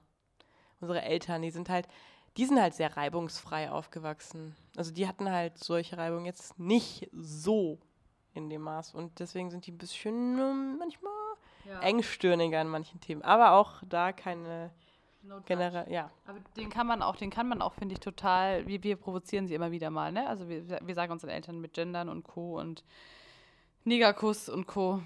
Unsere 0.81 1.03
Eltern, 1.03 1.43
die 1.43 1.51
sind 1.51 1.69
halt, 1.69 1.89
die 2.37 2.45
sind 2.45 2.61
halt 2.61 2.75
sehr 2.75 2.97
reibungsfrei 2.97 3.71
aufgewachsen. 3.71 4.55
Also 4.77 4.93
die 4.93 5.09
hatten 5.09 5.31
halt 5.31 5.59
solche 5.59 5.97
Reibungen 5.97 6.27
jetzt 6.27 6.59
nicht 6.59 7.09
so 7.13 7.79
in 8.35 8.51
dem 8.51 8.63
Maß. 8.63 8.95
Und 8.95 9.19
deswegen 9.21 9.51
sind 9.51 9.67
die 9.67 9.73
ein 9.73 9.79
bisschen 9.79 10.39
ähm, 10.39 10.77
manchmal 10.79 11.13
Ja. 11.65 11.81
engstirniger 11.81 12.61
in 12.61 12.69
manchen 12.69 13.01
Themen. 13.01 13.23
Aber 13.23 13.53
auch 13.53 13.83
da 13.89 14.13
keine 14.13 14.71
No 15.23 15.41
generell, 15.45 15.91
ja. 15.91 16.11
Aber 16.27 16.39
den 16.57 16.69
kann 16.71 16.87
man 16.87 17.03
auch, 17.03 17.17
den 17.17 17.31
kann 17.31 17.49
man 17.49 17.61
auch, 17.63 17.73
finde 17.75 17.95
ich, 17.95 18.01
total, 18.01 18.67
wir, 18.69 18.83
wir 18.85 18.95
provozieren 18.97 19.49
sie 19.49 19.55
immer 19.55 19.73
wieder 19.73 19.91
mal, 19.91 20.13
ne? 20.13 20.29
Also 20.29 20.49
wir, 20.49 20.79
wir 20.81 20.95
sagen 20.95 21.11
unseren 21.11 21.31
Eltern 21.31 21.61
mit 21.61 21.73
Gendern 21.73 22.09
und 22.09 22.23
Co. 22.23 22.61
und 22.61 22.85
Negerkuss 23.85 24.49
und 24.49 24.67
Co. 24.67 25.01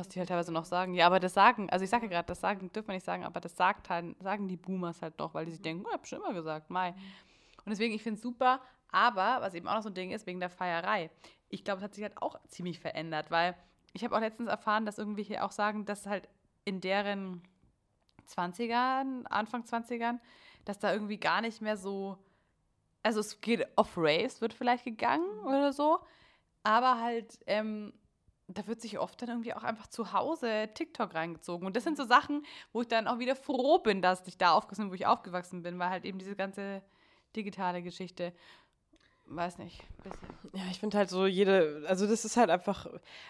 Was 0.00 0.08
die 0.08 0.18
halt 0.18 0.30
teilweise 0.30 0.50
noch 0.50 0.64
sagen. 0.64 0.94
Ja, 0.94 1.06
aber 1.06 1.20
das 1.20 1.34
sagen, 1.34 1.68
also 1.68 1.84
ich 1.84 1.90
sage 1.90 2.06
ja 2.06 2.10
gerade, 2.10 2.26
das 2.26 2.40
sagen, 2.40 2.72
dürfen 2.72 2.88
wir 2.88 2.94
nicht 2.94 3.04
sagen, 3.04 3.22
aber 3.22 3.38
das 3.38 3.54
sagt 3.54 3.90
halt, 3.90 4.16
sagen 4.22 4.48
die 4.48 4.56
Boomers 4.56 5.02
halt 5.02 5.18
noch, 5.18 5.34
weil 5.34 5.44
die 5.44 5.50
sich 5.50 5.60
denken, 5.60 5.84
oh, 5.84 5.88
ich 5.90 5.92
hab 5.92 6.06
schon 6.06 6.20
immer 6.20 6.32
gesagt, 6.32 6.70
Mai. 6.70 6.92
Und 6.92 7.68
deswegen, 7.68 7.92
ich 7.92 8.02
finde 8.02 8.16
es 8.16 8.22
super, 8.22 8.62
aber 8.90 9.42
was 9.42 9.52
eben 9.52 9.68
auch 9.68 9.74
noch 9.74 9.82
so 9.82 9.90
ein 9.90 9.94
Ding 9.94 10.10
ist, 10.10 10.26
wegen 10.26 10.40
der 10.40 10.48
Feierei. 10.48 11.10
Ich 11.50 11.64
glaube, 11.64 11.80
es 11.80 11.84
hat 11.84 11.94
sich 11.94 12.02
halt 12.02 12.16
auch 12.16 12.40
ziemlich 12.48 12.80
verändert, 12.80 13.30
weil 13.30 13.54
ich 13.92 14.02
habe 14.02 14.16
auch 14.16 14.20
letztens 14.20 14.48
erfahren, 14.48 14.86
dass 14.86 14.96
irgendwie 14.96 15.22
hier 15.22 15.44
auch 15.44 15.52
sagen, 15.52 15.84
dass 15.84 16.06
halt 16.06 16.30
in 16.64 16.80
deren 16.80 17.42
20ern, 18.26 19.26
Anfang 19.26 19.64
20ern, 19.64 20.18
dass 20.64 20.78
da 20.78 20.94
irgendwie 20.94 21.18
gar 21.18 21.42
nicht 21.42 21.60
mehr 21.60 21.76
so, 21.76 22.16
also 23.02 23.20
es 23.20 23.42
geht 23.42 23.68
off 23.76 23.98
Race, 23.98 24.40
wird 24.40 24.54
vielleicht 24.54 24.84
gegangen 24.84 25.28
oder 25.40 25.74
so, 25.74 26.00
aber 26.62 27.02
halt, 27.02 27.38
ähm, 27.46 27.92
da 28.58 28.66
wird 28.66 28.80
sich 28.80 28.98
oft 28.98 29.20
dann 29.22 29.28
irgendwie 29.28 29.54
auch 29.54 29.62
einfach 29.62 29.86
zu 29.86 30.12
Hause 30.12 30.68
TikTok 30.74 31.14
reingezogen. 31.14 31.66
Und 31.66 31.76
das 31.76 31.84
sind 31.84 31.96
so 31.96 32.04
Sachen, 32.04 32.44
wo 32.72 32.82
ich 32.82 32.88
dann 32.88 33.06
auch 33.06 33.18
wieder 33.18 33.36
froh 33.36 33.78
bin, 33.78 34.02
dass 34.02 34.26
ich 34.26 34.38
da 34.38 34.52
aufgewachsen 34.52 34.84
bin, 34.84 34.90
wo 34.90 34.94
ich 34.94 35.06
aufgewachsen 35.06 35.62
bin, 35.62 35.78
weil 35.78 35.90
halt 35.90 36.04
eben 36.04 36.18
diese 36.18 36.36
ganze 36.36 36.82
digitale 37.36 37.82
Geschichte, 37.82 38.32
weiß 39.26 39.58
nicht, 39.58 39.82
bisschen. 40.02 40.28
Ja, 40.52 40.62
ich 40.70 40.80
finde 40.80 40.98
halt 40.98 41.10
so 41.10 41.26
jede, 41.26 41.84
also 41.86 42.06
das 42.06 42.24
ist 42.24 42.36
halt 42.36 42.50
einfach, 42.50 42.86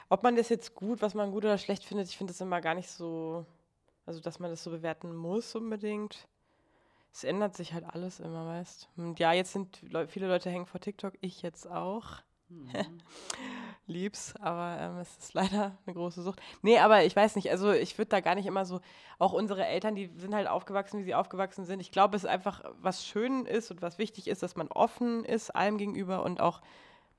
ob 0.08 0.22
man 0.22 0.36
das 0.36 0.48
jetzt 0.48 0.74
gut, 0.74 1.02
was 1.02 1.14
man 1.14 1.30
gut 1.30 1.44
oder 1.44 1.58
schlecht 1.58 1.84
findet, 1.84 2.08
ich 2.08 2.16
finde 2.16 2.32
das 2.32 2.40
immer 2.40 2.60
gar 2.60 2.74
nicht 2.74 2.90
so, 2.90 3.44
also 4.06 4.20
dass 4.20 4.38
man 4.38 4.50
das 4.50 4.64
so 4.64 4.70
bewerten 4.70 5.14
muss 5.14 5.54
unbedingt. 5.54 6.28
Es 7.12 7.24
ändert 7.24 7.56
sich 7.56 7.74
halt 7.74 7.84
alles 7.84 8.20
immer, 8.20 8.46
weißt. 8.46 8.88
Und 8.96 9.18
ja, 9.18 9.32
jetzt 9.32 9.52
sind 9.52 9.82
Leu 9.82 10.06
viele 10.06 10.28
Leute 10.28 10.48
hängen 10.48 10.66
vor 10.66 10.80
TikTok, 10.80 11.14
ich 11.20 11.42
jetzt 11.42 11.68
auch. 11.68 12.22
Lieb's, 13.87 14.35
aber 14.37 14.80
ähm, 14.80 14.99
es 14.99 15.16
ist 15.19 15.35
leider 15.35 15.76
eine 15.85 15.95
große 15.95 16.23
Sucht. 16.23 16.40
Nee, 16.62 16.78
aber 16.78 17.04
ich 17.04 17.14
weiß 17.14 17.37
nicht, 17.37 17.50
also 17.50 17.73
ich 17.73 17.99
würde 17.99 18.11
da 18.11 18.21
gar 18.21 18.35
nicht 18.35 18.47
immer 18.47 18.64
so, 18.64 18.80
auch 19.19 19.33
unsere 19.33 19.66
Eltern, 19.66 19.95
die 19.95 20.11
sind 20.16 20.35
halt 20.35 20.49
aufgewachsen, 20.49 21.00
wie 21.00 21.04
sie 21.04 21.14
aufgewachsen 21.14 21.64
sind. 21.64 21.80
Ich 21.80 21.90
glaube, 21.90 22.16
es 22.16 22.25
ist 22.25 22.30
einfach, 22.30 22.62
was 22.80 23.04
schön 23.04 23.47
ist 23.47 23.71
und 23.71 23.83
was 23.83 23.99
wichtig 23.99 24.28
ist, 24.28 24.42
dass 24.42 24.57
man 24.57 24.69
offen 24.69 25.25
ist 25.25 25.50
allem 25.50 25.78
gegenüber 25.78 26.23
und 26.23 26.40
auch 26.40 26.61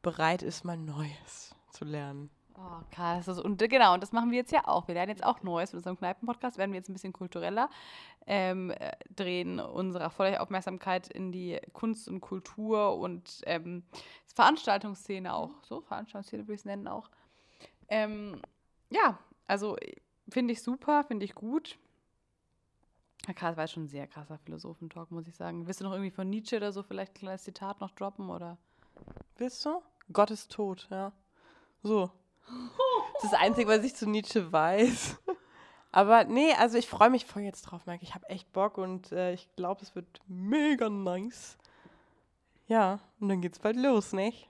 bereit 0.01 0.43
ist, 0.43 0.63
mal 0.63 0.77
Neues 0.77 1.55
zu 1.71 1.85
lernen. 1.85 2.29
Oh, 2.57 2.83
krass. 2.91 3.27
Also, 3.29 3.43
und 3.43 3.61
äh, 3.61 3.67
genau, 3.67 3.93
und 3.93 4.03
das 4.03 4.11
machen 4.11 4.31
wir 4.31 4.37
jetzt 4.37 4.51
ja 4.51 4.67
auch. 4.67 4.87
Wir 4.87 4.95
lernen 4.95 5.09
jetzt 5.09 5.23
auch 5.23 5.41
Neues 5.41 5.71
mit 5.71 5.79
unserem 5.79 5.97
Kneipen-Podcast, 5.97 6.57
werden 6.57 6.71
wir 6.71 6.77
jetzt 6.77 6.89
ein 6.89 6.93
bisschen 6.93 7.13
kultureller, 7.13 7.69
ähm, 8.27 8.71
äh, 8.71 8.91
drehen 9.15 9.59
unsere 9.59 10.09
volle 10.09 10.41
Aufmerksamkeit 10.41 11.07
in 11.07 11.31
die 11.31 11.59
Kunst 11.73 12.07
und 12.07 12.21
Kultur 12.21 12.97
und 12.97 13.41
ähm, 13.45 13.83
Veranstaltungsszene 14.35 15.33
auch. 15.33 15.63
So, 15.63 15.81
Veranstaltungsszene 15.81 16.43
würde 16.43 16.53
ich 16.53 16.61
es 16.61 16.65
nennen 16.65 16.87
auch. 16.87 17.09
Ähm, 17.87 18.41
ja, 18.89 19.17
also 19.47 19.77
finde 20.29 20.53
ich 20.53 20.61
super, 20.61 21.03
finde 21.03 21.25
ich 21.25 21.35
gut. 21.35 21.77
Ja, 23.27 23.33
krass, 23.33 23.55
war 23.55 23.65
jetzt 23.65 23.73
schon 23.73 23.83
ein 23.83 23.89
sehr 23.89 24.07
krasser 24.07 24.39
Philosophentalk, 24.39 25.11
muss 25.11 25.27
ich 25.27 25.35
sagen. 25.35 25.67
Willst 25.67 25.79
du 25.79 25.85
noch 25.85 25.93
irgendwie 25.93 26.11
von 26.11 26.29
Nietzsche 26.29 26.57
oder 26.57 26.71
so 26.71 26.83
vielleicht 26.83 27.13
ein 27.13 27.19
kleines 27.19 27.43
Zitat 27.43 27.79
noch 27.79 27.91
droppen? 27.91 28.29
Oder? 28.29 28.57
Willst 29.37 29.63
du? 29.65 29.81
Gott 30.11 30.31
ist 30.31 30.51
tot, 30.51 30.87
ja. 30.89 31.11
So. 31.83 32.11
Das 33.13 33.23
ist 33.25 33.33
das 33.33 33.39
Einzige, 33.39 33.69
was 33.69 33.83
ich 33.83 33.95
zu 33.95 34.09
Nietzsche 34.09 34.51
weiß. 34.51 35.17
Aber 35.91 36.23
nee, 36.23 36.53
also 36.53 36.77
ich 36.77 36.87
freue 36.87 37.09
mich 37.09 37.25
voll 37.25 37.41
jetzt 37.41 37.63
drauf, 37.63 37.85
Mike. 37.85 38.03
Ich 38.03 38.15
habe 38.15 38.29
echt 38.29 38.51
Bock 38.53 38.77
und 38.77 39.11
äh, 39.11 39.33
ich 39.33 39.53
glaube, 39.55 39.81
es 39.81 39.93
wird 39.93 40.07
mega 40.27 40.89
nice. 40.89 41.57
Ja, 42.67 42.99
und 43.19 43.27
dann 43.27 43.41
geht's 43.41 43.59
bald 43.59 43.75
los, 43.75 44.13
nicht? 44.13 44.49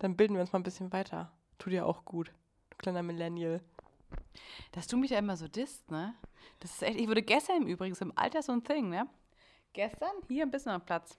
Dann 0.00 0.16
bilden 0.16 0.34
wir 0.34 0.40
uns 0.40 0.52
mal 0.52 0.58
ein 0.58 0.64
bisschen 0.64 0.92
weiter. 0.92 1.30
Tut 1.58 1.72
dir 1.72 1.86
auch 1.86 2.04
gut, 2.04 2.32
du 2.70 2.76
kleiner 2.78 3.02
Millennial. 3.02 3.60
Dass 4.72 4.88
du 4.88 4.96
mich 4.96 5.12
ja 5.12 5.18
immer 5.18 5.36
so 5.36 5.46
disst, 5.46 5.90
ne? 5.90 6.14
Das 6.58 6.72
ist 6.72 6.82
echt, 6.82 6.98
ich 6.98 7.08
wurde 7.08 7.22
gestern 7.22 7.62
im 7.62 7.68
Übrigen, 7.68 7.94
so 7.94 8.04
im 8.04 8.16
Alter 8.16 8.42
so 8.42 8.52
ein 8.52 8.64
Thing, 8.64 8.88
ne? 8.88 9.06
Gestern 9.72 10.10
hier 10.26 10.44
ein 10.44 10.50
bisschen 10.50 10.72
am 10.72 10.84
Platz. 10.84 11.18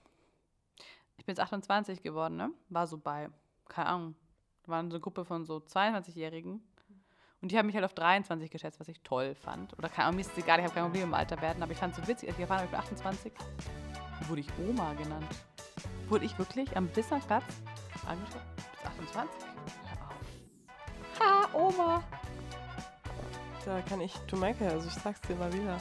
Ich 1.16 1.24
bin 1.24 1.34
jetzt 1.34 1.40
28 1.40 2.02
geworden, 2.02 2.36
ne? 2.36 2.50
War 2.68 2.86
so 2.86 2.98
bei, 2.98 3.30
keine 3.68 3.88
Ahnung, 3.88 4.14
waren 4.68 4.90
so 4.90 4.96
eine 4.96 5.00
Gruppe 5.00 5.24
von 5.24 5.44
so 5.44 5.56
22-Jährigen. 5.56 6.62
Und 7.40 7.50
die 7.50 7.58
haben 7.58 7.66
mich 7.66 7.74
halt 7.74 7.84
auf 7.84 7.94
23 7.94 8.50
geschätzt, 8.50 8.78
was 8.78 8.88
ich 8.88 9.00
toll 9.00 9.34
fand. 9.34 9.76
Oder 9.76 9.88
keine 9.88 10.06
Ahnung, 10.06 10.16
mir 10.16 10.20
ist 10.20 10.32
es 10.32 10.38
egal, 10.38 10.60
ich 10.60 10.64
habe 10.64 10.74
kein 10.74 10.84
Problem 10.84 11.04
im 11.04 11.14
Alter 11.14 11.40
werden, 11.42 11.62
aber 11.62 11.72
ich 11.72 11.78
fand 11.78 11.92
es 11.92 12.00
so 12.00 12.06
witzig, 12.06 12.28
als 12.28 12.38
ich 12.38 12.42
erfahren 12.42 12.58
habe, 12.58 12.66
ich 12.66 12.70
bin 12.70 12.80
28, 12.80 13.32
wurde 14.28 14.40
ich 14.40 14.48
Oma 14.68 14.94
genannt. 14.94 15.26
Wurde 16.08 16.24
ich 16.24 16.38
wirklich 16.38 16.76
am 16.76 16.86
Bismarckplatz 16.88 17.44
angeschaut? 18.06 18.42
Du 18.56 19.02
bist 19.02 19.16
28? 19.16 19.48
Hör 19.88 20.06
auf. 20.06 21.52
Ha, 21.52 21.58
Oma. 21.58 22.02
Da 23.64 23.80
kann 23.82 24.00
ich, 24.00 24.14
Michael, 24.32 24.70
also 24.70 24.86
ich 24.86 24.94
sag's 24.94 25.20
dir 25.22 25.34
mal 25.36 25.52
wieder. 25.52 25.78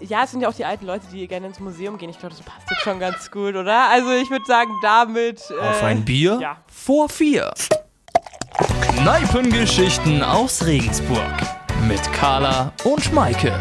Ja, 0.00 0.24
es 0.24 0.32
sind 0.32 0.40
ja 0.40 0.48
auch 0.48 0.54
die 0.54 0.64
alten 0.64 0.86
Leute, 0.86 1.06
die 1.12 1.26
gerne 1.26 1.46
ins 1.46 1.60
Museum 1.60 1.96
gehen. 1.98 2.10
Ich 2.10 2.18
glaube, 2.18 2.34
das 2.34 2.44
passt 2.44 2.68
jetzt 2.70 2.82
schon 2.82 2.98
ganz 2.98 3.30
gut, 3.30 3.54
oder? 3.54 3.88
Also 3.90 4.10
ich 4.10 4.30
würde 4.30 4.44
sagen, 4.44 4.70
damit. 4.82 5.40
Auf 5.60 5.82
äh, 5.82 5.86
ein 5.86 6.04
Bier 6.04 6.38
ja. 6.40 6.56
vor 6.66 7.08
vier. 7.08 7.52
Kneipengeschichten 8.98 10.22
aus 10.22 10.66
Regensburg 10.66 11.20
mit 11.88 12.02
Carla 12.12 12.72
und 12.84 13.12
Maike. 13.12 13.58